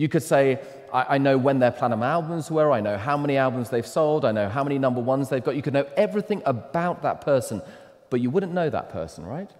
You 0.00 0.08
could 0.08 0.22
say, 0.22 0.58
I, 0.94 1.16
I, 1.16 1.18
know 1.18 1.36
when 1.36 1.58
their 1.58 1.72
platinum 1.72 2.02
albums 2.02 2.50
were, 2.50 2.72
I 2.72 2.80
know 2.80 2.96
how 2.96 3.18
many 3.18 3.36
albums 3.36 3.68
they've 3.68 3.86
sold, 3.86 4.24
I 4.24 4.32
know 4.32 4.48
how 4.48 4.64
many 4.64 4.78
number 4.78 4.98
ones 4.98 5.28
they've 5.28 5.44
got. 5.44 5.56
You 5.56 5.60
could 5.60 5.74
know 5.74 5.86
everything 5.94 6.40
about 6.46 7.02
that 7.02 7.20
person, 7.20 7.60
but 8.08 8.22
you 8.22 8.30
wouldn't 8.30 8.54
know 8.54 8.70
that 8.70 8.88
person, 8.88 9.26
right? 9.26 9.50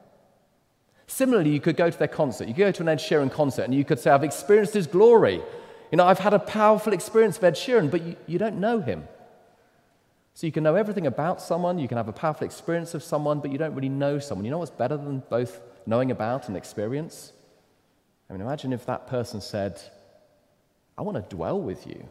Similarly, 1.06 1.50
you 1.50 1.60
could 1.60 1.76
go 1.76 1.90
to 1.90 1.98
their 1.98 2.08
concert. 2.08 2.48
You 2.48 2.54
could 2.54 2.60
go 2.60 2.72
to 2.72 2.82
an 2.82 2.88
Ed 2.88 3.00
Sheeran 3.00 3.30
concert 3.30 3.64
and 3.64 3.74
you 3.74 3.84
could 3.84 3.98
say, 3.98 4.10
I've 4.10 4.24
experienced 4.24 4.72
his 4.72 4.86
glory. 4.86 5.42
You 5.90 5.98
know, 5.98 6.06
I've 6.06 6.20
had 6.20 6.32
a 6.32 6.38
powerful 6.38 6.94
experience 6.94 7.36
of 7.36 7.44
Ed 7.44 7.54
Sheeran, 7.54 7.90
but 7.90 8.00
you, 8.00 8.16
you 8.26 8.38
don't 8.38 8.58
know 8.58 8.80
him. 8.80 9.06
So 10.32 10.46
you 10.46 10.52
can 10.54 10.62
know 10.62 10.74
everything 10.74 11.06
about 11.06 11.42
someone, 11.42 11.78
you 11.78 11.86
can 11.86 11.98
have 11.98 12.08
a 12.08 12.14
powerful 12.14 12.46
experience 12.46 12.94
of 12.94 13.02
someone, 13.02 13.40
but 13.40 13.52
you 13.52 13.58
don't 13.58 13.74
really 13.74 13.90
know 13.90 14.18
someone. 14.18 14.46
You 14.46 14.52
know 14.52 14.58
what's 14.58 14.70
better 14.70 14.96
than 14.96 15.22
both 15.28 15.60
knowing 15.84 16.10
about 16.10 16.48
and 16.48 16.56
experience? 16.56 17.34
I 18.30 18.32
mean, 18.32 18.40
imagine 18.40 18.72
if 18.72 18.86
that 18.86 19.06
person 19.06 19.42
said, 19.42 19.82
I 21.00 21.02
want 21.02 21.16
to 21.16 21.34
dwell 21.34 21.58
with 21.58 21.86
you. 21.86 22.06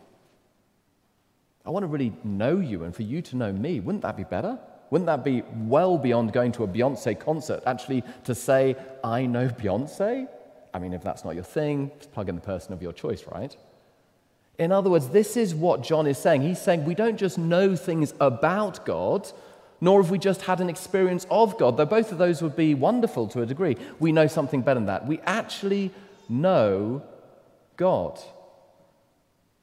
I 1.63 1.69
want 1.69 1.83
to 1.83 1.87
really 1.87 2.11
know 2.23 2.57
you 2.59 2.85
and 2.85 2.95
for 2.95 3.03
you 3.03 3.21
to 3.21 3.35
know 3.35 3.53
me. 3.53 3.79
Wouldn't 3.79 4.01
that 4.01 4.17
be 4.17 4.23
better? 4.23 4.57
Wouldn't 4.89 5.05
that 5.05 5.23
be 5.23 5.43
well 5.67 5.99
beyond 5.99 6.33
going 6.33 6.51
to 6.53 6.63
a 6.63 6.67
Beyonce 6.67 7.19
concert? 7.19 7.61
Actually, 7.67 8.03
to 8.23 8.33
say, 8.33 8.75
I 9.03 9.27
know 9.27 9.47
Beyonce? 9.47 10.27
I 10.73 10.79
mean, 10.79 10.93
if 10.93 11.03
that's 11.03 11.23
not 11.23 11.35
your 11.35 11.43
thing, 11.43 11.91
just 11.99 12.11
plug 12.13 12.29
in 12.29 12.35
the 12.35 12.41
person 12.41 12.73
of 12.73 12.81
your 12.81 12.91
choice, 12.91 13.25
right? 13.31 13.55
In 14.57 14.71
other 14.71 14.89
words, 14.89 15.09
this 15.09 15.37
is 15.37 15.53
what 15.53 15.83
John 15.83 16.07
is 16.07 16.17
saying. 16.17 16.41
He's 16.41 16.59
saying 16.59 16.83
we 16.83 16.95
don't 16.95 17.17
just 17.17 17.37
know 17.37 17.75
things 17.75 18.15
about 18.19 18.87
God, 18.87 19.31
nor 19.79 20.01
have 20.01 20.09
we 20.09 20.17
just 20.17 20.41
had 20.41 20.61
an 20.61 20.69
experience 20.69 21.27
of 21.29 21.59
God, 21.59 21.77
though 21.77 21.85
both 21.85 22.11
of 22.11 22.17
those 22.17 22.41
would 22.41 22.55
be 22.55 22.73
wonderful 22.73 23.27
to 23.27 23.43
a 23.43 23.45
degree. 23.45 23.77
We 23.99 24.11
know 24.11 24.25
something 24.25 24.63
better 24.63 24.79
than 24.79 24.87
that. 24.87 25.05
We 25.05 25.19
actually 25.27 25.91
know 26.27 27.03
God. 27.77 28.19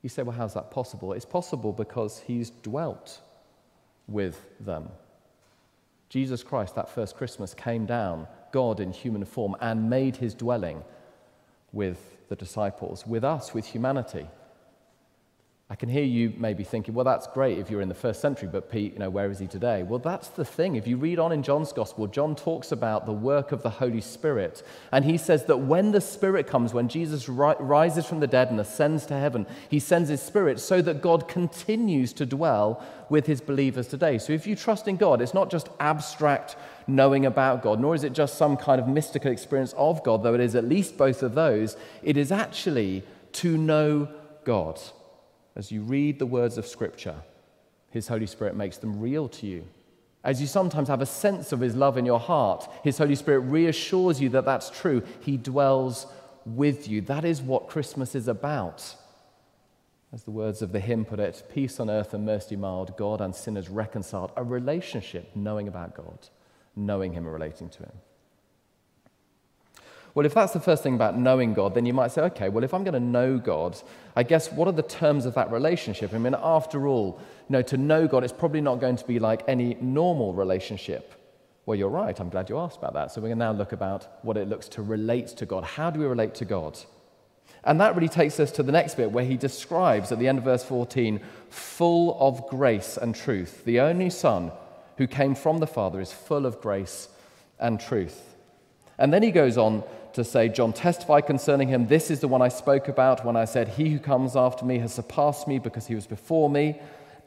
You 0.07 0.11
say, 0.11 0.23
well, 0.23 0.37
how's 0.37 0.55
that 0.55 0.71
possible? 0.71 1.15
It's 1.15 1.25
possible 1.25 1.73
because 1.73 2.21
he's 2.21 2.51
dwelt 2.51 3.19
with 4.07 4.41
them. 4.61 4.89
Jesus 6.11 6.45
Christ, 6.45 6.77
that 6.77 6.89
first 6.89 7.17
Christmas, 7.17 7.53
came 7.55 7.87
down, 7.87 8.29
God 8.53 8.79
in 8.79 8.93
human 8.93 9.25
form, 9.25 9.57
and 9.61 9.91
made 9.91 10.15
his 10.15 10.33
dwelling 10.33 10.85
with 11.73 11.99
the 12.29 12.37
disciples, 12.37 13.05
with 13.05 13.25
us, 13.25 13.53
with 13.53 13.67
humanity. 13.67 14.29
I 15.69 15.75
can 15.75 15.89
hear 15.89 16.05
you 16.05 16.33
maybe 16.37 16.63
thinking, 16.63 16.95
well, 16.95 17.05
that's 17.05 17.27
great 17.27 17.59
if 17.59 17.73
you're 17.73 17.81
in 17.81 17.89
the 17.89 17.95
first 17.95 18.21
century, 18.21 18.49
but 18.51 18.71
Pete, 18.71 18.93
you 18.93 19.01
know, 19.01 19.11
where 19.11 19.29
is 19.33 19.41
he 19.41 19.49
today? 19.49 19.83
Well, 19.83 19.99
that's 19.99 20.29
the 20.29 20.45
thing. 20.45 20.77
If 20.77 20.87
you 20.87 20.97
read 20.97 21.19
on 21.19 21.33
in 21.33 21.43
John's 21.43 21.73
gospel, 21.73 22.07
John 22.07 22.37
talks 22.37 22.71
about 22.71 23.05
the 23.05 23.13
work 23.13 23.51
of 23.51 23.65
the 23.65 23.71
Holy 23.71 24.01
Spirit. 24.01 24.63
And 24.93 25.05
he 25.05 25.17
says 25.19 25.47
that 25.47 25.57
when 25.57 25.91
the 25.91 26.01
Spirit 26.01 26.47
comes, 26.47 26.73
when 26.73 26.87
Jesus 26.87 27.29
ri- 27.29 27.57
rises 27.59 28.07
from 28.07 28.21
the 28.21 28.29
dead 28.29 28.49
and 28.49 28.61
ascends 28.61 29.07
to 29.07 29.19
heaven, 29.19 29.45
he 29.69 29.81
sends 29.81 30.09
his 30.09 30.23
Spirit 30.23 30.61
so 30.61 30.81
that 30.83 31.03
God 31.03 31.27
continues 31.27 32.13
to 32.13 32.27
dwell 32.27 32.81
with 33.11 33.27
his 33.27 33.41
believers 33.41 33.89
today. 33.89 34.19
So 34.19 34.33
if 34.33 34.47
you 34.47 34.55
trust 34.55 34.87
in 34.87 34.97
God, 34.97 35.21
it's 35.21 35.35
not 35.35 35.51
just 35.51 35.69
abstract 35.81 36.55
knowing 36.87 37.27
about 37.27 37.65
God, 37.65 37.81
nor 37.81 37.97
is 37.97 38.05
it 38.05 38.13
just 38.13 38.39
some 38.39 38.57
kind 38.57 38.81
of 38.81 38.87
mystical 38.87 39.33
experience 39.33 39.75
of 39.77 40.05
God, 40.05 40.23
though 40.23 40.35
it 40.35 40.41
is 40.41 40.55
at 40.55 40.65
least 40.65 40.97
both 40.97 41.25
of 41.25 41.35
those. 41.35 41.77
It 42.05 42.17
is 42.17 42.31
actually 42.31 43.03
to 43.33 43.59
know 43.59 44.07
God. 44.45 44.81
As 45.57 45.73
you 45.73 45.81
read 45.81 46.19
the 46.19 46.27
words 46.27 46.59
of 46.59 46.67
Scripture, 46.67 47.17
His 47.91 48.09
Holy 48.09 48.27
Spirit 48.27 48.55
makes 48.55 48.77
them 48.77 49.01
real 49.01 49.29
to 49.31 49.47
you. 49.47 49.65
As 50.23 50.41
you 50.41 50.47
sometimes 50.47 50.89
have 50.89 51.01
a 51.01 51.07
sense 51.07 51.51
of 51.53 51.61
His 51.61 51.75
love 51.75 51.97
in 51.97 52.05
your 52.05 52.21
heart, 52.21 52.69
His 52.85 52.99
Holy 52.99 53.15
Spirit 53.15 53.41
reassures 53.41 54.21
you 54.21 54.29
that 54.31 54.45
that's 54.45 54.69
true. 54.69 55.03
He 55.21 55.39
dwells 55.39 56.07
with 56.45 56.89
you. 56.89 57.01
That 57.01 57.25
is 57.25 57.41
what 57.41 57.69
Christmas 57.69 58.15
is 58.15 58.29
about. 58.29 58.95
As 60.13 60.25
the 60.25 60.31
words 60.31 60.63
of 60.63 60.73
the 60.73 60.81
hymn 60.81 61.05
put 61.05 61.21
it, 61.21 61.43
peace 61.53 61.81
on 61.81 61.91
earth 61.91 62.13
and 62.13 62.25
mercy 62.25 62.57
mild, 62.57 62.97
God 62.97 63.21
and 63.21 63.35
sinners 63.35 63.69
reconciled. 63.69 64.33
A 64.37 64.45
relationship, 64.45 65.35
knowing 65.35 65.69
about 65.69 65.95
God, 65.95 66.29
knowing 66.77 67.13
Him 67.13 67.25
and 67.25 67.33
relating 67.33 67.71
to 67.71 67.79
Him. 67.81 67.93
Well, 70.17 70.25
if 70.25 70.33
that's 70.33 70.55
the 70.55 70.61
first 70.61 70.83
thing 70.83 70.95
about 70.95 71.19
knowing 71.19 71.53
God, 71.53 71.75
then 71.75 71.85
you 71.85 71.93
might 71.93 72.11
say, 72.11 72.23
okay, 72.23 72.49
well, 72.49 72.65
if 72.65 72.73
I'm 72.73 72.85
going 72.85 72.95
to 72.95 73.01
know 73.01 73.37
God, 73.37 73.79
I 74.17 74.23
guess 74.23 74.51
what 74.51 74.67
are 74.67 74.73
the 74.73 74.83
terms 74.83 75.27
of 75.27 75.35
that 75.35 75.53
relationship? 75.53 76.15
I 76.15 76.17
mean, 76.17 76.35
after 76.35 76.89
all, 76.89 77.21
you 77.21 77.53
know, 77.53 77.61
to 77.61 77.77
know 77.77 78.09
God, 78.09 78.25
it's 78.25 78.33
probably 78.33 78.63
not 78.63 78.81
going 78.81 78.97
to 78.97 79.05
be 79.05 79.19
like 79.19 79.43
any 79.47 79.75
normal 79.75 80.33
relationship. 80.33 81.13
Well, 81.67 81.79
you're 81.79 81.91
right. 81.91 82.19
I'm 82.19 82.31
glad 82.31 82.49
you 82.49 82.57
asked 82.57 82.79
about 82.79 82.95
that. 82.95 83.13
So 83.13 83.21
we're 83.21 83.29
going 83.29 83.41
to 83.41 83.45
now 83.45 83.53
look 83.53 83.73
about 83.73 84.09
what 84.23 84.39
it 84.39 84.49
looks 84.49 84.69
to 84.71 84.83
relate 84.83 85.27
to 85.37 85.45
God. 85.45 85.65
How 85.65 85.91
do 85.91 86.01
we 86.01 86.07
relate 86.07 86.35
to 86.37 86.47
God? 86.47 86.79
And 87.65 87.79
that 87.83 87.95
really 87.95 88.09
takes 88.09 88.41
us 88.41 88.51
to 88.53 88.63
the 88.63 88.73
next 88.73 88.95
bit 88.95 89.13
where 89.13 89.27
he 89.27 89.37
describes 89.37 90.13
at 90.13 90.19
the 90.19 90.29
end 90.29 90.39
of 90.39 90.45
verse 90.45 90.65
14, 90.65 91.21
full 91.51 92.17
of 92.19 92.47
grace 92.49 92.97
and 92.97 93.15
truth. 93.15 93.67
The 93.67 93.81
only 93.81 94.09
Son 94.09 94.51
who 94.97 95.07
came 95.07 95.35
from 95.35 95.59
the 95.59 95.67
Father 95.67 96.01
is 96.01 96.11
full 96.11 96.47
of 96.47 96.63
grace 96.63 97.11
and 97.59 97.79
truth. 97.79 98.33
And 98.99 99.13
then 99.13 99.23
he 99.23 99.31
goes 99.31 99.59
on 99.59 99.85
to 100.17 100.25
say, 100.25 100.49
John 100.49 100.73
testified 100.73 101.27
concerning 101.27 101.69
him, 101.69 101.87
This 101.87 102.11
is 102.11 102.21
the 102.21 102.29
one 102.29 102.43
I 102.43 102.49
spoke 102.49 102.89
about 102.89 103.25
when 103.25 103.37
I 103.37 103.45
said, 103.45 103.69
He 103.69 103.91
who 103.91 103.99
comes 103.99 104.35
after 104.35 104.65
me 104.65 104.79
has 104.79 104.93
surpassed 104.93 105.47
me 105.47 105.59
because 105.59 105.87
he 105.87 105.95
was 105.95 106.07
before 106.07 106.51
me. 106.51 106.81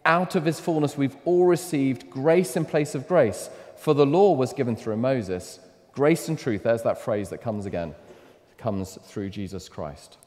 Out 0.05 0.35
of 0.35 0.45
his 0.45 0.59
fullness, 0.59 0.97
we've 0.97 1.15
all 1.23 1.45
received 1.45 2.09
grace 2.09 2.57
in 2.57 2.65
place 2.65 2.95
of 2.95 3.07
grace. 3.07 3.49
For 3.77 3.93
the 3.93 4.05
law 4.05 4.33
was 4.33 4.53
given 4.53 4.75
through 4.75 4.97
Moses. 4.97 5.59
Grace 5.93 6.27
and 6.27 6.37
truth, 6.37 6.63
there's 6.63 6.83
that 6.83 7.01
phrase 7.01 7.29
that 7.29 7.41
comes 7.41 7.65
again, 7.65 7.95
comes 8.57 8.97
through 9.03 9.29
Jesus 9.29 9.69
Christ. 9.69 10.17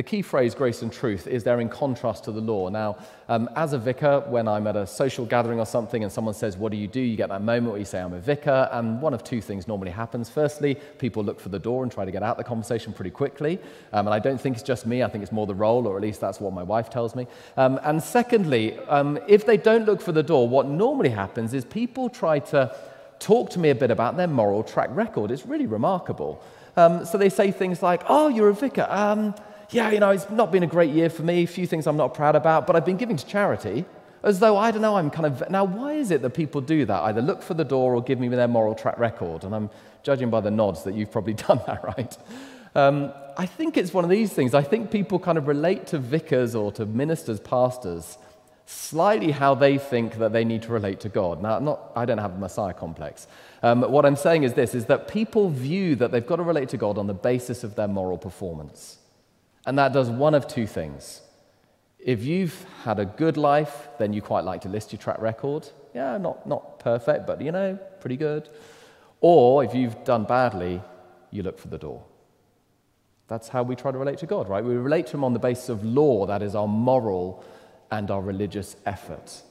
The 0.00 0.04
key 0.04 0.22
phrase, 0.22 0.54
grace 0.54 0.80
and 0.80 0.90
truth, 0.90 1.26
is 1.26 1.44
there 1.44 1.60
in 1.60 1.68
contrast 1.68 2.24
to 2.24 2.32
the 2.32 2.40
law. 2.40 2.70
Now, 2.70 2.96
um, 3.28 3.50
as 3.54 3.74
a 3.74 3.78
vicar, 3.78 4.20
when 4.28 4.48
I'm 4.48 4.66
at 4.66 4.74
a 4.74 4.86
social 4.86 5.26
gathering 5.26 5.60
or 5.60 5.66
something 5.66 6.02
and 6.02 6.10
someone 6.10 6.32
says, 6.32 6.56
What 6.56 6.72
do 6.72 6.78
you 6.78 6.88
do? 6.88 7.00
you 7.00 7.18
get 7.18 7.28
that 7.28 7.42
moment 7.42 7.72
where 7.72 7.78
you 7.78 7.84
say, 7.84 8.00
I'm 8.00 8.14
a 8.14 8.18
vicar. 8.18 8.70
And 8.72 9.02
one 9.02 9.12
of 9.12 9.22
two 9.22 9.42
things 9.42 9.68
normally 9.68 9.90
happens. 9.90 10.30
Firstly, 10.30 10.76
people 10.96 11.22
look 11.22 11.38
for 11.38 11.50
the 11.50 11.58
door 11.58 11.82
and 11.82 11.92
try 11.92 12.06
to 12.06 12.10
get 12.10 12.22
out 12.22 12.38
the 12.38 12.44
conversation 12.44 12.94
pretty 12.94 13.10
quickly. 13.10 13.58
Um, 13.92 14.06
and 14.06 14.14
I 14.14 14.20
don't 14.20 14.40
think 14.40 14.56
it's 14.56 14.62
just 14.62 14.86
me, 14.86 15.02
I 15.02 15.08
think 15.10 15.20
it's 15.20 15.32
more 15.32 15.46
the 15.46 15.54
role, 15.54 15.86
or 15.86 15.96
at 15.96 16.02
least 16.02 16.18
that's 16.18 16.40
what 16.40 16.54
my 16.54 16.62
wife 16.62 16.88
tells 16.88 17.14
me. 17.14 17.26
Um, 17.58 17.78
and 17.82 18.02
secondly, 18.02 18.78
um, 18.88 19.18
if 19.28 19.44
they 19.44 19.58
don't 19.58 19.84
look 19.84 20.00
for 20.00 20.12
the 20.12 20.22
door, 20.22 20.48
what 20.48 20.66
normally 20.66 21.10
happens 21.10 21.52
is 21.52 21.66
people 21.66 22.08
try 22.08 22.38
to 22.38 22.74
talk 23.18 23.50
to 23.50 23.58
me 23.58 23.68
a 23.68 23.74
bit 23.74 23.90
about 23.90 24.16
their 24.16 24.28
moral 24.28 24.62
track 24.62 24.88
record. 24.92 25.30
It's 25.30 25.44
really 25.44 25.66
remarkable. 25.66 26.42
Um, 26.74 27.04
so 27.04 27.18
they 27.18 27.28
say 27.28 27.50
things 27.50 27.82
like, 27.82 28.00
Oh, 28.08 28.28
you're 28.28 28.48
a 28.48 28.54
vicar. 28.54 28.86
Yeah, 29.72 29.90
you 29.90 30.00
know, 30.00 30.10
it's 30.10 30.28
not 30.30 30.50
been 30.50 30.62
a 30.62 30.66
great 30.66 30.90
year 30.90 31.08
for 31.08 31.22
me, 31.22 31.44
a 31.44 31.46
few 31.46 31.66
things 31.66 31.86
I'm 31.86 31.96
not 31.96 32.14
proud 32.14 32.34
about, 32.34 32.66
but 32.66 32.74
I've 32.74 32.84
been 32.84 32.96
giving 32.96 33.16
to 33.16 33.26
charity. 33.26 33.84
As 34.22 34.38
though, 34.40 34.56
I 34.56 34.70
don't 34.70 34.82
know, 34.82 34.96
I'm 34.96 35.10
kind 35.10 35.26
of. 35.26 35.48
Now, 35.50 35.64
why 35.64 35.94
is 35.94 36.10
it 36.10 36.22
that 36.22 36.30
people 36.30 36.60
do 36.60 36.84
that? 36.84 37.02
Either 37.04 37.22
look 37.22 37.42
for 37.42 37.54
the 37.54 37.64
door 37.64 37.94
or 37.94 38.02
give 38.02 38.18
me 38.18 38.28
their 38.28 38.48
moral 38.48 38.74
track 38.74 38.98
record. 38.98 39.44
And 39.44 39.54
I'm 39.54 39.70
judging 40.02 40.28
by 40.28 40.40
the 40.40 40.50
nods 40.50 40.82
that 40.84 40.94
you've 40.94 41.10
probably 41.10 41.34
done 41.48 41.60
that, 41.66 41.84
right? 41.84 42.16
Um, 42.74 43.12
I 43.36 43.46
think 43.46 43.76
it's 43.76 43.94
one 43.94 44.04
of 44.04 44.10
these 44.10 44.32
things. 44.32 44.52
I 44.52 44.62
think 44.62 44.90
people 44.90 45.18
kind 45.18 45.38
of 45.38 45.48
relate 45.48 45.86
to 45.88 45.98
vicars 45.98 46.54
or 46.54 46.70
to 46.72 46.84
ministers, 46.84 47.40
pastors, 47.40 48.18
slightly 48.66 49.32
how 49.32 49.54
they 49.54 49.78
think 49.78 50.18
that 50.18 50.32
they 50.32 50.44
need 50.44 50.62
to 50.62 50.72
relate 50.72 51.00
to 51.00 51.08
God. 51.08 51.42
Now, 51.42 51.58
not, 51.58 51.90
I 51.96 52.04
don't 52.04 52.18
have 52.18 52.34
a 52.34 52.38
Messiah 52.38 52.74
complex. 52.74 53.26
Um, 53.62 53.82
what 53.82 54.04
I'm 54.04 54.16
saying 54.16 54.42
is 54.42 54.52
this, 54.54 54.74
is 54.74 54.84
that 54.86 55.08
people 55.08 55.48
view 55.48 55.96
that 55.96 56.12
they've 56.12 56.26
got 56.26 56.36
to 56.36 56.42
relate 56.42 56.68
to 56.70 56.76
God 56.76 56.98
on 56.98 57.06
the 57.06 57.14
basis 57.14 57.64
of 57.64 57.74
their 57.74 57.88
moral 57.88 58.18
performance. 58.18 58.98
And 59.66 59.78
that 59.78 59.92
does 59.92 60.08
one 60.08 60.34
of 60.34 60.46
two 60.46 60.66
things. 60.66 61.20
If 61.98 62.24
you've 62.24 62.64
had 62.84 62.98
a 62.98 63.04
good 63.04 63.36
life, 63.36 63.88
then 63.98 64.12
you 64.12 64.22
quite 64.22 64.44
like 64.44 64.62
to 64.62 64.68
list 64.68 64.92
your 64.92 64.98
track 64.98 65.20
record. 65.20 65.68
Yeah, 65.94 66.16
not, 66.16 66.46
not 66.46 66.78
perfect, 66.78 67.26
but 67.26 67.40
you 67.42 67.52
know, 67.52 67.78
pretty 68.00 68.16
good. 68.16 68.48
Or 69.20 69.62
if 69.62 69.74
you've 69.74 70.02
done 70.04 70.24
badly, 70.24 70.80
you 71.30 71.42
look 71.42 71.58
for 71.58 71.68
the 71.68 71.78
door. 71.78 72.02
That's 73.28 73.48
how 73.48 73.62
we 73.62 73.76
try 73.76 73.92
to 73.92 73.98
relate 73.98 74.18
to 74.18 74.26
God, 74.26 74.48
right? 74.48 74.64
We 74.64 74.74
relate 74.74 75.08
to 75.08 75.16
Him 75.16 75.24
on 75.24 75.34
the 75.34 75.38
basis 75.38 75.68
of 75.68 75.84
law, 75.84 76.26
that 76.26 76.42
is 76.42 76.54
our 76.54 76.66
moral 76.66 77.44
and 77.90 78.10
our 78.10 78.22
religious 78.22 78.76
effort. 78.86 79.42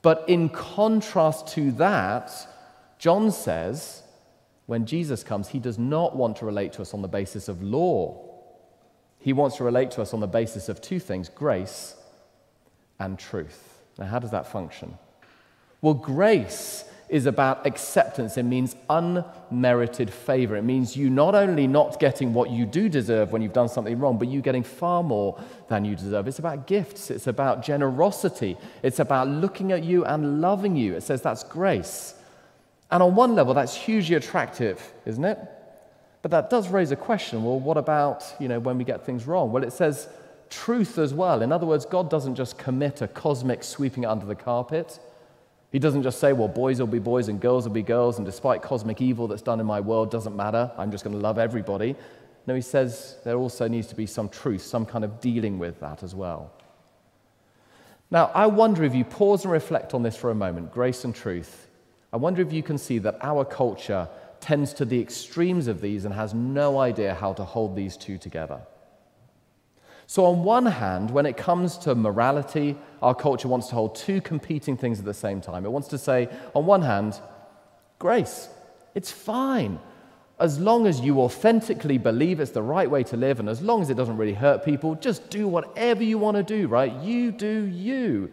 But 0.00 0.24
in 0.28 0.48
contrast 0.48 1.48
to 1.48 1.72
that, 1.72 2.30
John 2.98 3.32
says, 3.32 4.02
when 4.66 4.86
Jesus 4.86 5.24
comes, 5.24 5.48
He 5.48 5.58
does 5.58 5.78
not 5.78 6.14
want 6.14 6.36
to 6.36 6.46
relate 6.46 6.72
to 6.74 6.82
us 6.82 6.94
on 6.94 7.02
the 7.02 7.08
basis 7.08 7.48
of 7.48 7.60
law 7.60 8.27
he 9.20 9.32
wants 9.32 9.56
to 9.56 9.64
relate 9.64 9.90
to 9.92 10.02
us 10.02 10.14
on 10.14 10.20
the 10.20 10.26
basis 10.26 10.68
of 10.68 10.80
two 10.80 11.00
things 11.00 11.28
grace 11.28 11.96
and 12.98 13.18
truth. 13.18 13.80
Now, 13.98 14.06
how 14.06 14.18
does 14.18 14.30
that 14.30 14.50
function? 14.50 14.96
Well, 15.80 15.94
grace 15.94 16.84
is 17.08 17.26
about 17.26 17.66
acceptance. 17.66 18.36
It 18.36 18.42
means 18.42 18.76
unmerited 18.90 20.12
favor. 20.12 20.56
It 20.56 20.62
means 20.62 20.96
you 20.96 21.08
not 21.08 21.34
only 21.34 21.66
not 21.66 21.98
getting 21.98 22.34
what 22.34 22.50
you 22.50 22.66
do 22.66 22.88
deserve 22.88 23.32
when 23.32 23.40
you've 23.40 23.52
done 23.52 23.68
something 23.68 23.98
wrong, 23.98 24.18
but 24.18 24.28
you 24.28 24.42
getting 24.42 24.62
far 24.62 25.02
more 25.02 25.40
than 25.68 25.84
you 25.84 25.96
deserve. 25.96 26.28
It's 26.28 26.38
about 26.38 26.66
gifts, 26.66 27.10
it's 27.10 27.26
about 27.26 27.62
generosity, 27.62 28.56
it's 28.82 28.98
about 28.98 29.28
looking 29.28 29.72
at 29.72 29.82
you 29.84 30.04
and 30.04 30.40
loving 30.40 30.76
you. 30.76 30.94
It 30.94 31.02
says 31.02 31.22
that's 31.22 31.44
grace. 31.44 32.14
And 32.90 33.02
on 33.02 33.14
one 33.14 33.34
level, 33.34 33.54
that's 33.54 33.74
hugely 33.74 34.16
attractive, 34.16 34.92
isn't 35.06 35.24
it? 35.24 35.38
But 36.22 36.30
that 36.32 36.50
does 36.50 36.68
raise 36.68 36.90
a 36.90 36.96
question 36.96 37.44
well, 37.44 37.60
what 37.60 37.76
about 37.76 38.24
you 38.40 38.48
know, 38.48 38.58
when 38.58 38.78
we 38.78 38.84
get 38.84 39.04
things 39.04 39.26
wrong? 39.26 39.52
Well, 39.52 39.62
it 39.62 39.72
says 39.72 40.08
truth 40.50 40.98
as 40.98 41.14
well. 41.14 41.42
In 41.42 41.52
other 41.52 41.66
words, 41.66 41.86
God 41.86 42.10
doesn't 42.10 42.34
just 42.34 42.58
commit 42.58 43.02
a 43.02 43.08
cosmic 43.08 43.62
sweeping 43.62 44.04
under 44.04 44.26
the 44.26 44.34
carpet. 44.34 44.98
He 45.70 45.78
doesn't 45.78 46.02
just 46.02 46.18
say, 46.18 46.32
well, 46.32 46.48
boys 46.48 46.80
will 46.80 46.86
be 46.86 46.98
boys 46.98 47.28
and 47.28 47.40
girls 47.40 47.66
will 47.66 47.74
be 47.74 47.82
girls, 47.82 48.16
and 48.16 48.24
despite 48.24 48.62
cosmic 48.62 49.02
evil 49.02 49.28
that's 49.28 49.42
done 49.42 49.60
in 49.60 49.66
my 49.66 49.80
world, 49.80 50.10
doesn't 50.10 50.34
matter. 50.34 50.70
I'm 50.78 50.90
just 50.90 51.04
going 51.04 51.14
to 51.14 51.20
love 51.20 51.38
everybody. 51.38 51.94
No, 52.46 52.54
he 52.54 52.62
says 52.62 53.18
there 53.24 53.36
also 53.36 53.68
needs 53.68 53.88
to 53.88 53.94
be 53.94 54.06
some 54.06 54.30
truth, 54.30 54.62
some 54.62 54.86
kind 54.86 55.04
of 55.04 55.20
dealing 55.20 55.58
with 55.58 55.78
that 55.80 56.02
as 56.02 56.14
well. 56.14 56.50
Now, 58.10 58.30
I 58.34 58.46
wonder 58.46 58.84
if 58.84 58.94
you 58.94 59.04
pause 59.04 59.44
and 59.44 59.52
reflect 59.52 59.92
on 59.92 60.02
this 60.02 60.16
for 60.16 60.30
a 60.30 60.34
moment 60.34 60.72
grace 60.72 61.04
and 61.04 61.14
truth. 61.14 61.68
I 62.10 62.16
wonder 62.16 62.40
if 62.40 62.50
you 62.50 62.62
can 62.62 62.78
see 62.78 62.98
that 63.00 63.18
our 63.20 63.44
culture 63.44 64.08
tends 64.40 64.72
to 64.74 64.84
the 64.84 65.00
extremes 65.00 65.66
of 65.66 65.80
these 65.80 66.04
and 66.04 66.14
has 66.14 66.34
no 66.34 66.78
idea 66.78 67.14
how 67.14 67.32
to 67.32 67.44
hold 67.44 67.76
these 67.76 67.96
two 67.96 68.18
together. 68.18 68.60
So, 70.06 70.24
on 70.24 70.42
one 70.42 70.64
hand, 70.64 71.10
when 71.10 71.26
it 71.26 71.36
comes 71.36 71.76
to 71.78 71.94
morality, 71.94 72.76
our 73.02 73.14
culture 73.14 73.46
wants 73.46 73.68
to 73.68 73.74
hold 73.74 73.94
two 73.94 74.22
competing 74.22 74.76
things 74.76 74.98
at 74.98 75.04
the 75.04 75.12
same 75.12 75.42
time. 75.42 75.66
It 75.66 75.70
wants 75.70 75.88
to 75.88 75.98
say, 75.98 76.30
on 76.54 76.64
one 76.64 76.80
hand, 76.80 77.20
grace, 77.98 78.48
it's 78.94 79.10
fine. 79.10 79.78
As 80.40 80.58
long 80.58 80.86
as 80.86 81.00
you 81.00 81.20
authentically 81.20 81.98
believe 81.98 82.40
it's 82.40 82.52
the 82.52 82.62
right 82.62 82.90
way 82.90 83.02
to 83.04 83.18
live, 83.18 83.38
and 83.38 83.50
as 83.50 83.60
long 83.60 83.82
as 83.82 83.90
it 83.90 83.98
doesn't 83.98 84.16
really 84.16 84.32
hurt 84.32 84.64
people, 84.64 84.94
just 84.94 85.28
do 85.28 85.46
whatever 85.46 86.02
you 86.02 86.16
want 86.16 86.38
to 86.38 86.42
do, 86.42 86.68
right? 86.68 86.92
You 87.02 87.30
do 87.30 87.66
you. 87.66 88.30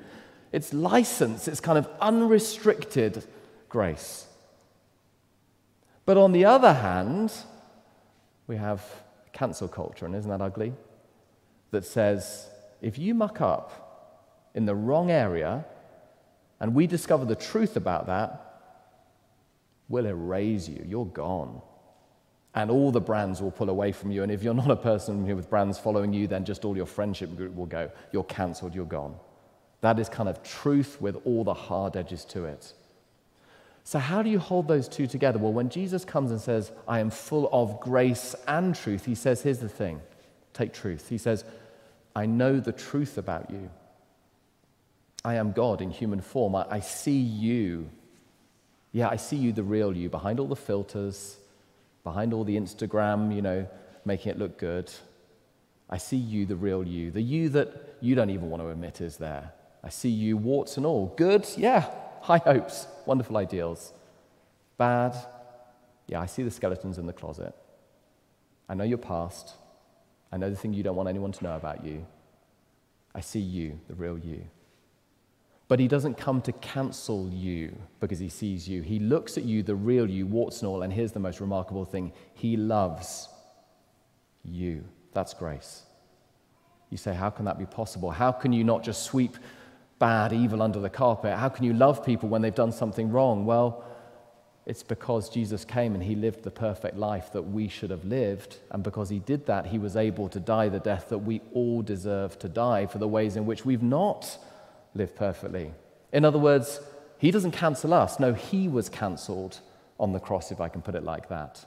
It's 0.53 0.73
license, 0.73 1.49
it's 1.49 1.59
kind 1.59 1.77
of 1.77 1.89
unrestricted 1.99 3.25
grace. 3.67 4.27
But 6.05 6.17
on 6.17 6.31
the 6.31 6.45
other 6.45 6.73
hand, 6.73 7.33
we 8.47 8.57
have 8.57 8.83
cancel 9.33 9.67
culture, 9.67 10.05
and 10.05 10.15
isn't 10.15 10.29
that 10.29 10.41
ugly? 10.41 10.73
That 11.71 11.85
says 11.85 12.47
if 12.81 12.97
you 12.97 13.13
muck 13.15 13.41
up 13.41 14.49
in 14.53 14.65
the 14.65 14.75
wrong 14.75 15.09
area 15.11 15.65
and 16.59 16.73
we 16.75 16.87
discover 16.87 17.25
the 17.25 17.35
truth 17.35 17.75
about 17.75 18.05
that, 18.05 18.41
we'll 19.89 20.05
erase 20.05 20.69
you. 20.69 20.85
You're 20.87 21.05
gone. 21.05 21.61
and 22.55 22.71
all 22.71 22.89
the 22.89 23.01
brands 23.01 23.41
will 23.41 23.51
pull 23.51 23.69
away 23.69 23.91
from 23.91 24.11
you. 24.11 24.23
And 24.23 24.31
if 24.31 24.41
you're 24.41 24.53
not 24.53 24.71
a 24.71 24.77
person 24.77 25.25
here 25.25 25.35
with 25.35 25.49
brands 25.49 25.77
following 25.77 26.13
you, 26.13 26.25
then 26.25 26.45
just 26.45 26.63
all 26.63 26.75
your 26.75 26.85
friendship 26.85 27.35
group 27.35 27.53
will 27.53 27.65
go. 27.65 27.91
You're 28.13 28.23
cancelled, 28.23 28.73
you're 28.73 28.85
gone. 28.85 29.15
That 29.81 29.99
is 29.99 30.07
kind 30.07 30.29
of 30.29 30.41
truth 30.41 30.99
with 31.01 31.17
all 31.25 31.43
the 31.43 31.53
hard 31.53 31.97
edges 31.97 32.23
to 32.25 32.45
it. 32.45 32.73
So, 33.87 33.99
how 33.99 34.23
do 34.23 34.31
you 34.31 34.39
hold 34.39 34.67
those 34.67 34.87
two 34.87 35.05
together? 35.05 35.37
Well, 35.37 35.53
when 35.53 35.69
Jesus 35.69 36.03
comes 36.03 36.31
and 36.31 36.41
says, 36.41 36.71
I 36.87 36.99
am 36.99 37.11
full 37.11 37.47
of 37.51 37.79
grace 37.79 38.35
and 38.47 38.75
truth, 38.75 39.05
he 39.05 39.13
says, 39.13 39.43
Here's 39.43 39.59
the 39.59 39.69
thing 39.69 40.01
take 40.53 40.73
truth. 40.73 41.07
He 41.07 41.19
says, 41.19 41.45
I 42.15 42.25
know 42.25 42.59
the 42.59 42.71
truth 42.71 43.17
about 43.17 43.51
you. 43.51 43.69
I 45.23 45.35
am 45.35 45.51
God 45.51 45.81
in 45.81 45.91
human 45.91 46.21
form. 46.21 46.55
I, 46.55 46.65
I 46.69 46.79
see 46.79 47.19
you. 47.19 47.89
Yeah, 48.91 49.09
I 49.09 49.17
see 49.17 49.35
you, 49.35 49.51
the 49.51 49.63
real 49.63 49.95
you, 49.95 50.09
behind 50.09 50.39
all 50.39 50.47
the 50.47 50.55
filters, 50.55 51.37
behind 52.03 52.33
all 52.33 52.43
the 52.43 52.55
Instagram, 52.55 53.35
you 53.35 53.41
know, 53.41 53.67
making 54.05 54.31
it 54.31 54.39
look 54.39 54.57
good. 54.57 54.89
I 55.89 55.97
see 55.97 56.17
you, 56.17 56.45
the 56.45 56.55
real 56.55 56.87
you, 56.87 57.11
the 57.11 57.21
you 57.21 57.49
that 57.49 57.97
you 58.01 58.15
don't 58.15 58.29
even 58.29 58.49
want 58.49 58.63
to 58.63 58.69
admit 58.69 59.01
is 59.01 59.17
there. 59.17 59.51
I 59.83 59.89
see 59.89 60.09
you, 60.09 60.37
warts 60.37 60.77
and 60.77 60.85
all. 60.85 61.13
Good, 61.17 61.45
yeah, 61.57 61.91
high 62.25 62.39
hopes, 62.39 62.87
wonderful 63.05 63.37
ideals. 63.37 63.93
Bad, 64.77 65.15
yeah, 66.07 66.19
I 66.19 66.25
see 66.25 66.41
the 66.41 66.49
skeletons 66.49 66.97
in 66.97 67.05
the 67.05 67.13
closet. 67.13 67.53
I 68.67 68.73
know 68.73 68.83
your 68.83 68.97
past. 68.97 69.53
I 70.31 70.37
know 70.37 70.49
the 70.49 70.55
thing 70.55 70.73
you 70.73 70.81
don't 70.81 70.95
want 70.95 71.07
anyone 71.07 71.31
to 71.31 71.43
know 71.43 71.55
about 71.55 71.85
you. 71.85 72.05
I 73.13 73.21
see 73.21 73.39
you, 73.39 73.79
the 73.87 73.93
real 73.93 74.17
you. 74.17 74.43
But 75.67 75.79
he 75.79 75.87
doesn't 75.87 76.15
come 76.15 76.41
to 76.41 76.51
cancel 76.51 77.29
you 77.29 77.75
because 77.99 78.17
he 78.17 78.29
sees 78.29 78.67
you. 78.67 78.81
He 78.81 78.97
looks 78.97 79.37
at 79.37 79.43
you, 79.43 79.61
the 79.61 79.75
real 79.75 80.09
you, 80.09 80.25
warts 80.25 80.61
and 80.61 80.67
all, 80.67 80.81
and 80.81 80.91
here's 80.91 81.11
the 81.11 81.19
most 81.19 81.39
remarkable 81.39 81.85
thing 81.85 82.11
he 82.33 82.57
loves 82.57 83.29
you. 84.43 84.83
That's 85.13 85.33
grace. 85.35 85.83
You 86.89 86.97
say, 86.97 87.13
How 87.13 87.29
can 87.29 87.45
that 87.45 87.59
be 87.59 87.65
possible? 87.67 88.09
How 88.09 88.31
can 88.31 88.51
you 88.51 88.63
not 88.63 88.83
just 88.83 89.03
sweep 89.03 89.37
bad, 89.99 90.33
evil 90.33 90.61
under 90.61 90.79
the 90.79 90.89
carpet? 90.89 91.37
How 91.37 91.49
can 91.49 91.63
you 91.63 91.73
love 91.73 92.05
people 92.05 92.29
when 92.29 92.41
they've 92.41 92.53
done 92.53 92.71
something 92.71 93.11
wrong? 93.11 93.45
Well, 93.45 93.83
it's 94.65 94.83
because 94.83 95.29
Jesus 95.29 95.63
came 95.63 95.93
and 95.93 96.03
he 96.03 96.15
lived 96.15 96.43
the 96.43 96.51
perfect 96.51 96.97
life 96.97 97.31
that 97.33 97.43
we 97.43 97.67
should 97.67 97.91
have 97.91 98.03
lived. 98.03 98.57
And 98.71 98.83
because 98.83 99.09
he 99.09 99.19
did 99.19 99.45
that, 99.45 99.67
he 99.67 99.77
was 99.77 99.95
able 99.95 100.27
to 100.29 100.39
die 100.39 100.69
the 100.69 100.79
death 100.79 101.09
that 101.09 101.19
we 101.19 101.41
all 101.53 101.83
deserve 101.83 102.39
to 102.39 102.49
die 102.49 102.87
for 102.87 102.97
the 102.97 103.07
ways 103.07 103.35
in 103.35 103.45
which 103.45 103.63
we've 103.63 103.83
not 103.83 104.37
lived 104.95 105.15
perfectly. 105.15 105.71
In 106.11 106.25
other 106.25 106.39
words, 106.39 106.79
he 107.19 107.29
doesn't 107.29 107.51
cancel 107.51 107.93
us. 107.93 108.19
No, 108.19 108.33
he 108.33 108.67
was 108.67 108.89
cancelled 108.89 109.59
on 109.99 110.13
the 110.13 110.19
cross, 110.19 110.51
if 110.51 110.59
I 110.59 110.67
can 110.67 110.81
put 110.81 110.95
it 110.95 111.03
like 111.03 111.29
that, 111.29 111.65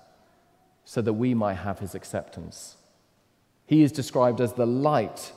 so 0.84 1.00
that 1.00 1.12
we 1.14 1.34
might 1.34 1.54
have 1.54 1.78
his 1.78 1.94
acceptance. 1.94 2.76
He 3.64 3.82
is 3.82 3.92
described 3.92 4.40
as 4.40 4.54
the 4.54 4.66
light 4.66 5.32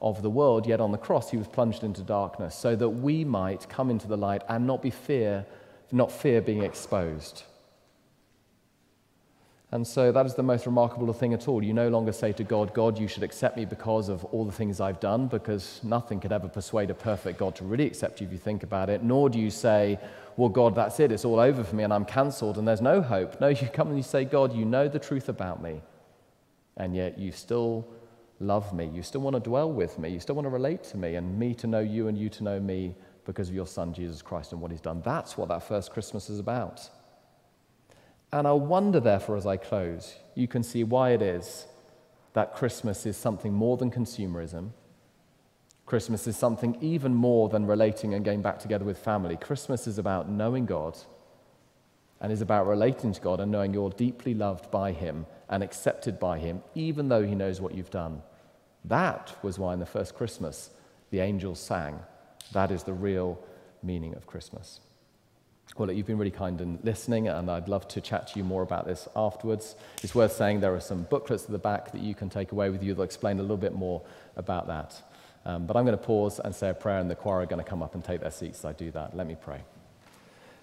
of 0.00 0.22
the 0.22 0.30
world, 0.30 0.66
yet 0.66 0.80
on 0.80 0.92
the 0.92 0.98
cross 0.98 1.30
he 1.30 1.36
was 1.36 1.48
plunged 1.48 1.82
into 1.82 2.02
darkness, 2.02 2.54
so 2.54 2.76
that 2.76 2.88
we 2.88 3.24
might 3.24 3.68
come 3.68 3.90
into 3.90 4.06
the 4.06 4.16
light 4.16 4.42
and 4.48 4.66
not 4.66 4.82
be 4.82 4.90
fear 4.90 5.44
not 5.92 6.12
fear 6.12 6.40
being 6.40 6.62
exposed. 6.62 7.44
And 9.70 9.86
so 9.86 10.12
that 10.12 10.24
is 10.24 10.34
the 10.34 10.42
most 10.42 10.64
remarkable 10.64 11.12
thing 11.12 11.34
at 11.34 11.46
all. 11.46 11.62
You 11.62 11.74
no 11.74 11.88
longer 11.88 12.12
say 12.12 12.32
to 12.32 12.44
God, 12.44 12.72
God, 12.72 12.98
you 12.98 13.06
should 13.06 13.22
accept 13.22 13.58
me 13.58 13.66
because 13.66 14.08
of 14.08 14.24
all 14.26 14.46
the 14.46 14.52
things 14.52 14.80
I've 14.80 14.98
done, 14.98 15.26
because 15.26 15.80
nothing 15.82 16.20
could 16.20 16.32
ever 16.32 16.48
persuade 16.48 16.88
a 16.88 16.94
perfect 16.94 17.38
God 17.38 17.54
to 17.56 17.64
really 17.64 17.86
accept 17.86 18.20
you 18.20 18.26
if 18.26 18.32
you 18.32 18.38
think 18.38 18.62
about 18.62 18.88
it. 18.88 19.02
Nor 19.02 19.28
do 19.28 19.38
you 19.38 19.50
say, 19.50 19.98
well, 20.38 20.48
God, 20.48 20.74
that's 20.74 21.00
it, 21.00 21.12
it's 21.12 21.24
all 21.24 21.38
over 21.38 21.62
for 21.64 21.76
me 21.76 21.84
and 21.84 21.92
I'm 21.92 22.06
cancelled 22.06 22.56
and 22.56 22.66
there's 22.66 22.80
no 22.80 23.02
hope. 23.02 23.40
No, 23.42 23.48
you 23.48 23.68
come 23.68 23.88
and 23.88 23.96
you 23.96 24.02
say, 24.02 24.24
God, 24.24 24.54
you 24.54 24.64
know 24.64 24.88
the 24.88 24.98
truth 24.98 25.28
about 25.28 25.62
me, 25.62 25.82
and 26.78 26.96
yet 26.96 27.18
you 27.18 27.32
still 27.32 27.86
love 28.40 28.72
me. 28.72 28.90
You 28.92 29.02
still 29.02 29.20
want 29.20 29.34
to 29.34 29.40
dwell 29.40 29.70
with 29.72 29.98
me. 29.98 30.10
You 30.10 30.20
still 30.20 30.34
want 30.34 30.46
to 30.46 30.50
relate 30.50 30.84
to 30.84 30.96
me, 30.96 31.16
and 31.16 31.38
me 31.38 31.54
to 31.54 31.66
know 31.66 31.80
you 31.80 32.08
and 32.08 32.16
you 32.16 32.28
to 32.30 32.44
know 32.44 32.60
me 32.60 32.94
because 33.24 33.48
of 33.48 33.54
your 33.54 33.66
Son, 33.66 33.92
Jesus 33.92 34.22
Christ, 34.22 34.52
and 34.52 34.60
what 34.60 34.70
He's 34.70 34.80
done. 34.80 35.02
That's 35.04 35.36
what 35.36 35.48
that 35.48 35.62
first 35.62 35.92
Christmas 35.92 36.30
is 36.30 36.38
about. 36.38 36.88
And 38.32 38.46
I 38.46 38.52
wonder, 38.52 39.00
therefore, 39.00 39.36
as 39.36 39.46
I 39.46 39.56
close, 39.56 40.16
you 40.34 40.48
can 40.48 40.62
see 40.62 40.84
why 40.84 41.10
it 41.10 41.22
is 41.22 41.66
that 42.34 42.54
Christmas 42.54 43.06
is 43.06 43.16
something 43.16 43.52
more 43.52 43.76
than 43.76 43.90
consumerism. 43.90 44.70
Christmas 45.86 46.26
is 46.26 46.36
something 46.36 46.76
even 46.82 47.14
more 47.14 47.48
than 47.48 47.66
relating 47.66 48.12
and 48.12 48.24
getting 48.24 48.42
back 48.42 48.58
together 48.58 48.84
with 48.84 48.98
family. 48.98 49.36
Christmas 49.36 49.86
is 49.86 49.98
about 49.98 50.28
knowing 50.28 50.66
God 50.66 50.98
and 52.20 52.30
is 52.30 52.42
about 52.42 52.66
relating 52.66 53.12
to 53.12 53.20
God 53.20 53.40
and 53.40 53.50
knowing 53.50 53.72
you're 53.72 53.90
deeply 53.90 54.34
loved 54.34 54.70
by 54.70 54.92
Him 54.92 55.24
and 55.48 55.62
accepted 55.62 56.18
by 56.18 56.38
Him, 56.38 56.62
even 56.74 57.08
though 57.08 57.22
He 57.22 57.34
knows 57.34 57.60
what 57.60 57.74
you've 57.74 57.90
done. 57.90 58.22
That 58.88 59.36
was 59.42 59.58
why 59.58 59.74
in 59.74 59.80
the 59.80 59.86
first 59.86 60.14
Christmas 60.14 60.70
the 61.10 61.20
angels 61.20 61.60
sang. 61.60 62.00
That 62.52 62.70
is 62.70 62.82
the 62.82 62.92
real 62.92 63.38
meaning 63.82 64.14
of 64.14 64.26
Christmas. 64.26 64.80
Well, 65.76 65.92
you've 65.92 66.06
been 66.06 66.18
really 66.18 66.30
kind 66.30 66.60
in 66.60 66.78
listening, 66.82 67.28
and 67.28 67.50
I'd 67.50 67.68
love 67.68 67.86
to 67.88 68.00
chat 68.00 68.28
to 68.28 68.38
you 68.38 68.44
more 68.44 68.62
about 68.62 68.86
this 68.86 69.06
afterwards. 69.14 69.76
It's 70.02 70.14
worth 70.14 70.32
saying 70.32 70.60
there 70.60 70.74
are 70.74 70.80
some 70.80 71.02
booklets 71.02 71.44
at 71.44 71.50
the 71.50 71.58
back 71.58 71.92
that 71.92 72.00
you 72.00 72.14
can 72.14 72.30
take 72.30 72.52
away 72.52 72.70
with 72.70 72.82
you 72.82 72.94
that'll 72.94 73.04
explain 73.04 73.38
a 73.38 73.42
little 73.42 73.58
bit 73.58 73.74
more 73.74 74.02
about 74.36 74.66
that. 74.68 75.00
Um, 75.44 75.66
but 75.66 75.76
I'm 75.76 75.84
going 75.84 75.96
to 75.96 76.02
pause 76.02 76.40
and 76.40 76.54
say 76.54 76.70
a 76.70 76.74
prayer, 76.74 76.98
and 76.98 77.10
the 77.10 77.14
choir 77.14 77.42
are 77.42 77.46
going 77.46 77.62
to 77.62 77.68
come 77.68 77.82
up 77.82 77.94
and 77.94 78.02
take 78.02 78.22
their 78.22 78.30
seats 78.30 78.60
as 78.60 78.64
I 78.64 78.72
do 78.72 78.90
that. 78.92 79.16
Let 79.16 79.26
me 79.26 79.36
pray. 79.40 79.60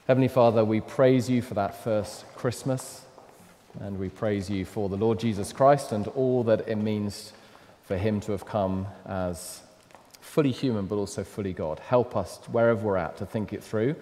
Heavenly 0.07 0.27
Father, 0.27 0.65
we 0.65 0.81
praise 0.81 1.29
you 1.29 1.41
for 1.41 1.53
that 1.53 1.83
first 1.83 2.25
Christmas, 2.35 3.05
and 3.79 3.99
we 3.99 4.09
praise 4.09 4.49
you 4.49 4.65
for 4.65 4.89
the 4.89 4.97
Lord 4.97 5.19
Jesus 5.19 5.53
Christ 5.53 5.91
and 5.91 6.07
all 6.09 6.43
that 6.45 6.67
it 6.67 6.77
means 6.77 7.31
for 7.85 7.97
him 7.97 8.19
to 8.21 8.31
have 8.31 8.45
come 8.45 8.87
as 9.05 9.61
fully 10.21 10.51
human 10.51 10.85
but 10.85 10.95
also 10.95 11.23
fully 11.23 11.53
God. 11.53 11.79
Help 11.79 12.15
us, 12.17 12.39
wherever 12.51 12.85
we're 12.85 12.97
at, 12.97 13.17
to 13.17 13.25
think 13.25 13.53
it 13.53 13.63
through 13.63 13.95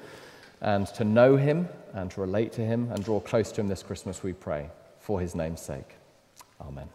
and 0.64 0.88
to 0.88 1.04
know 1.04 1.36
Him 1.36 1.68
and 1.94 2.10
to 2.12 2.22
relate 2.22 2.54
to 2.54 2.62
Him 2.62 2.90
and 2.92 3.04
draw 3.04 3.20
close 3.20 3.52
to 3.52 3.62
Him 3.62 3.68
this 3.68 3.84
Christmas, 3.84 4.24
we 4.24 4.34
pray, 4.34 4.70
for 5.00 5.20
His 5.20 5.36
name's 5.36 5.62
sake. 5.62 5.96
Amen. 6.60 6.90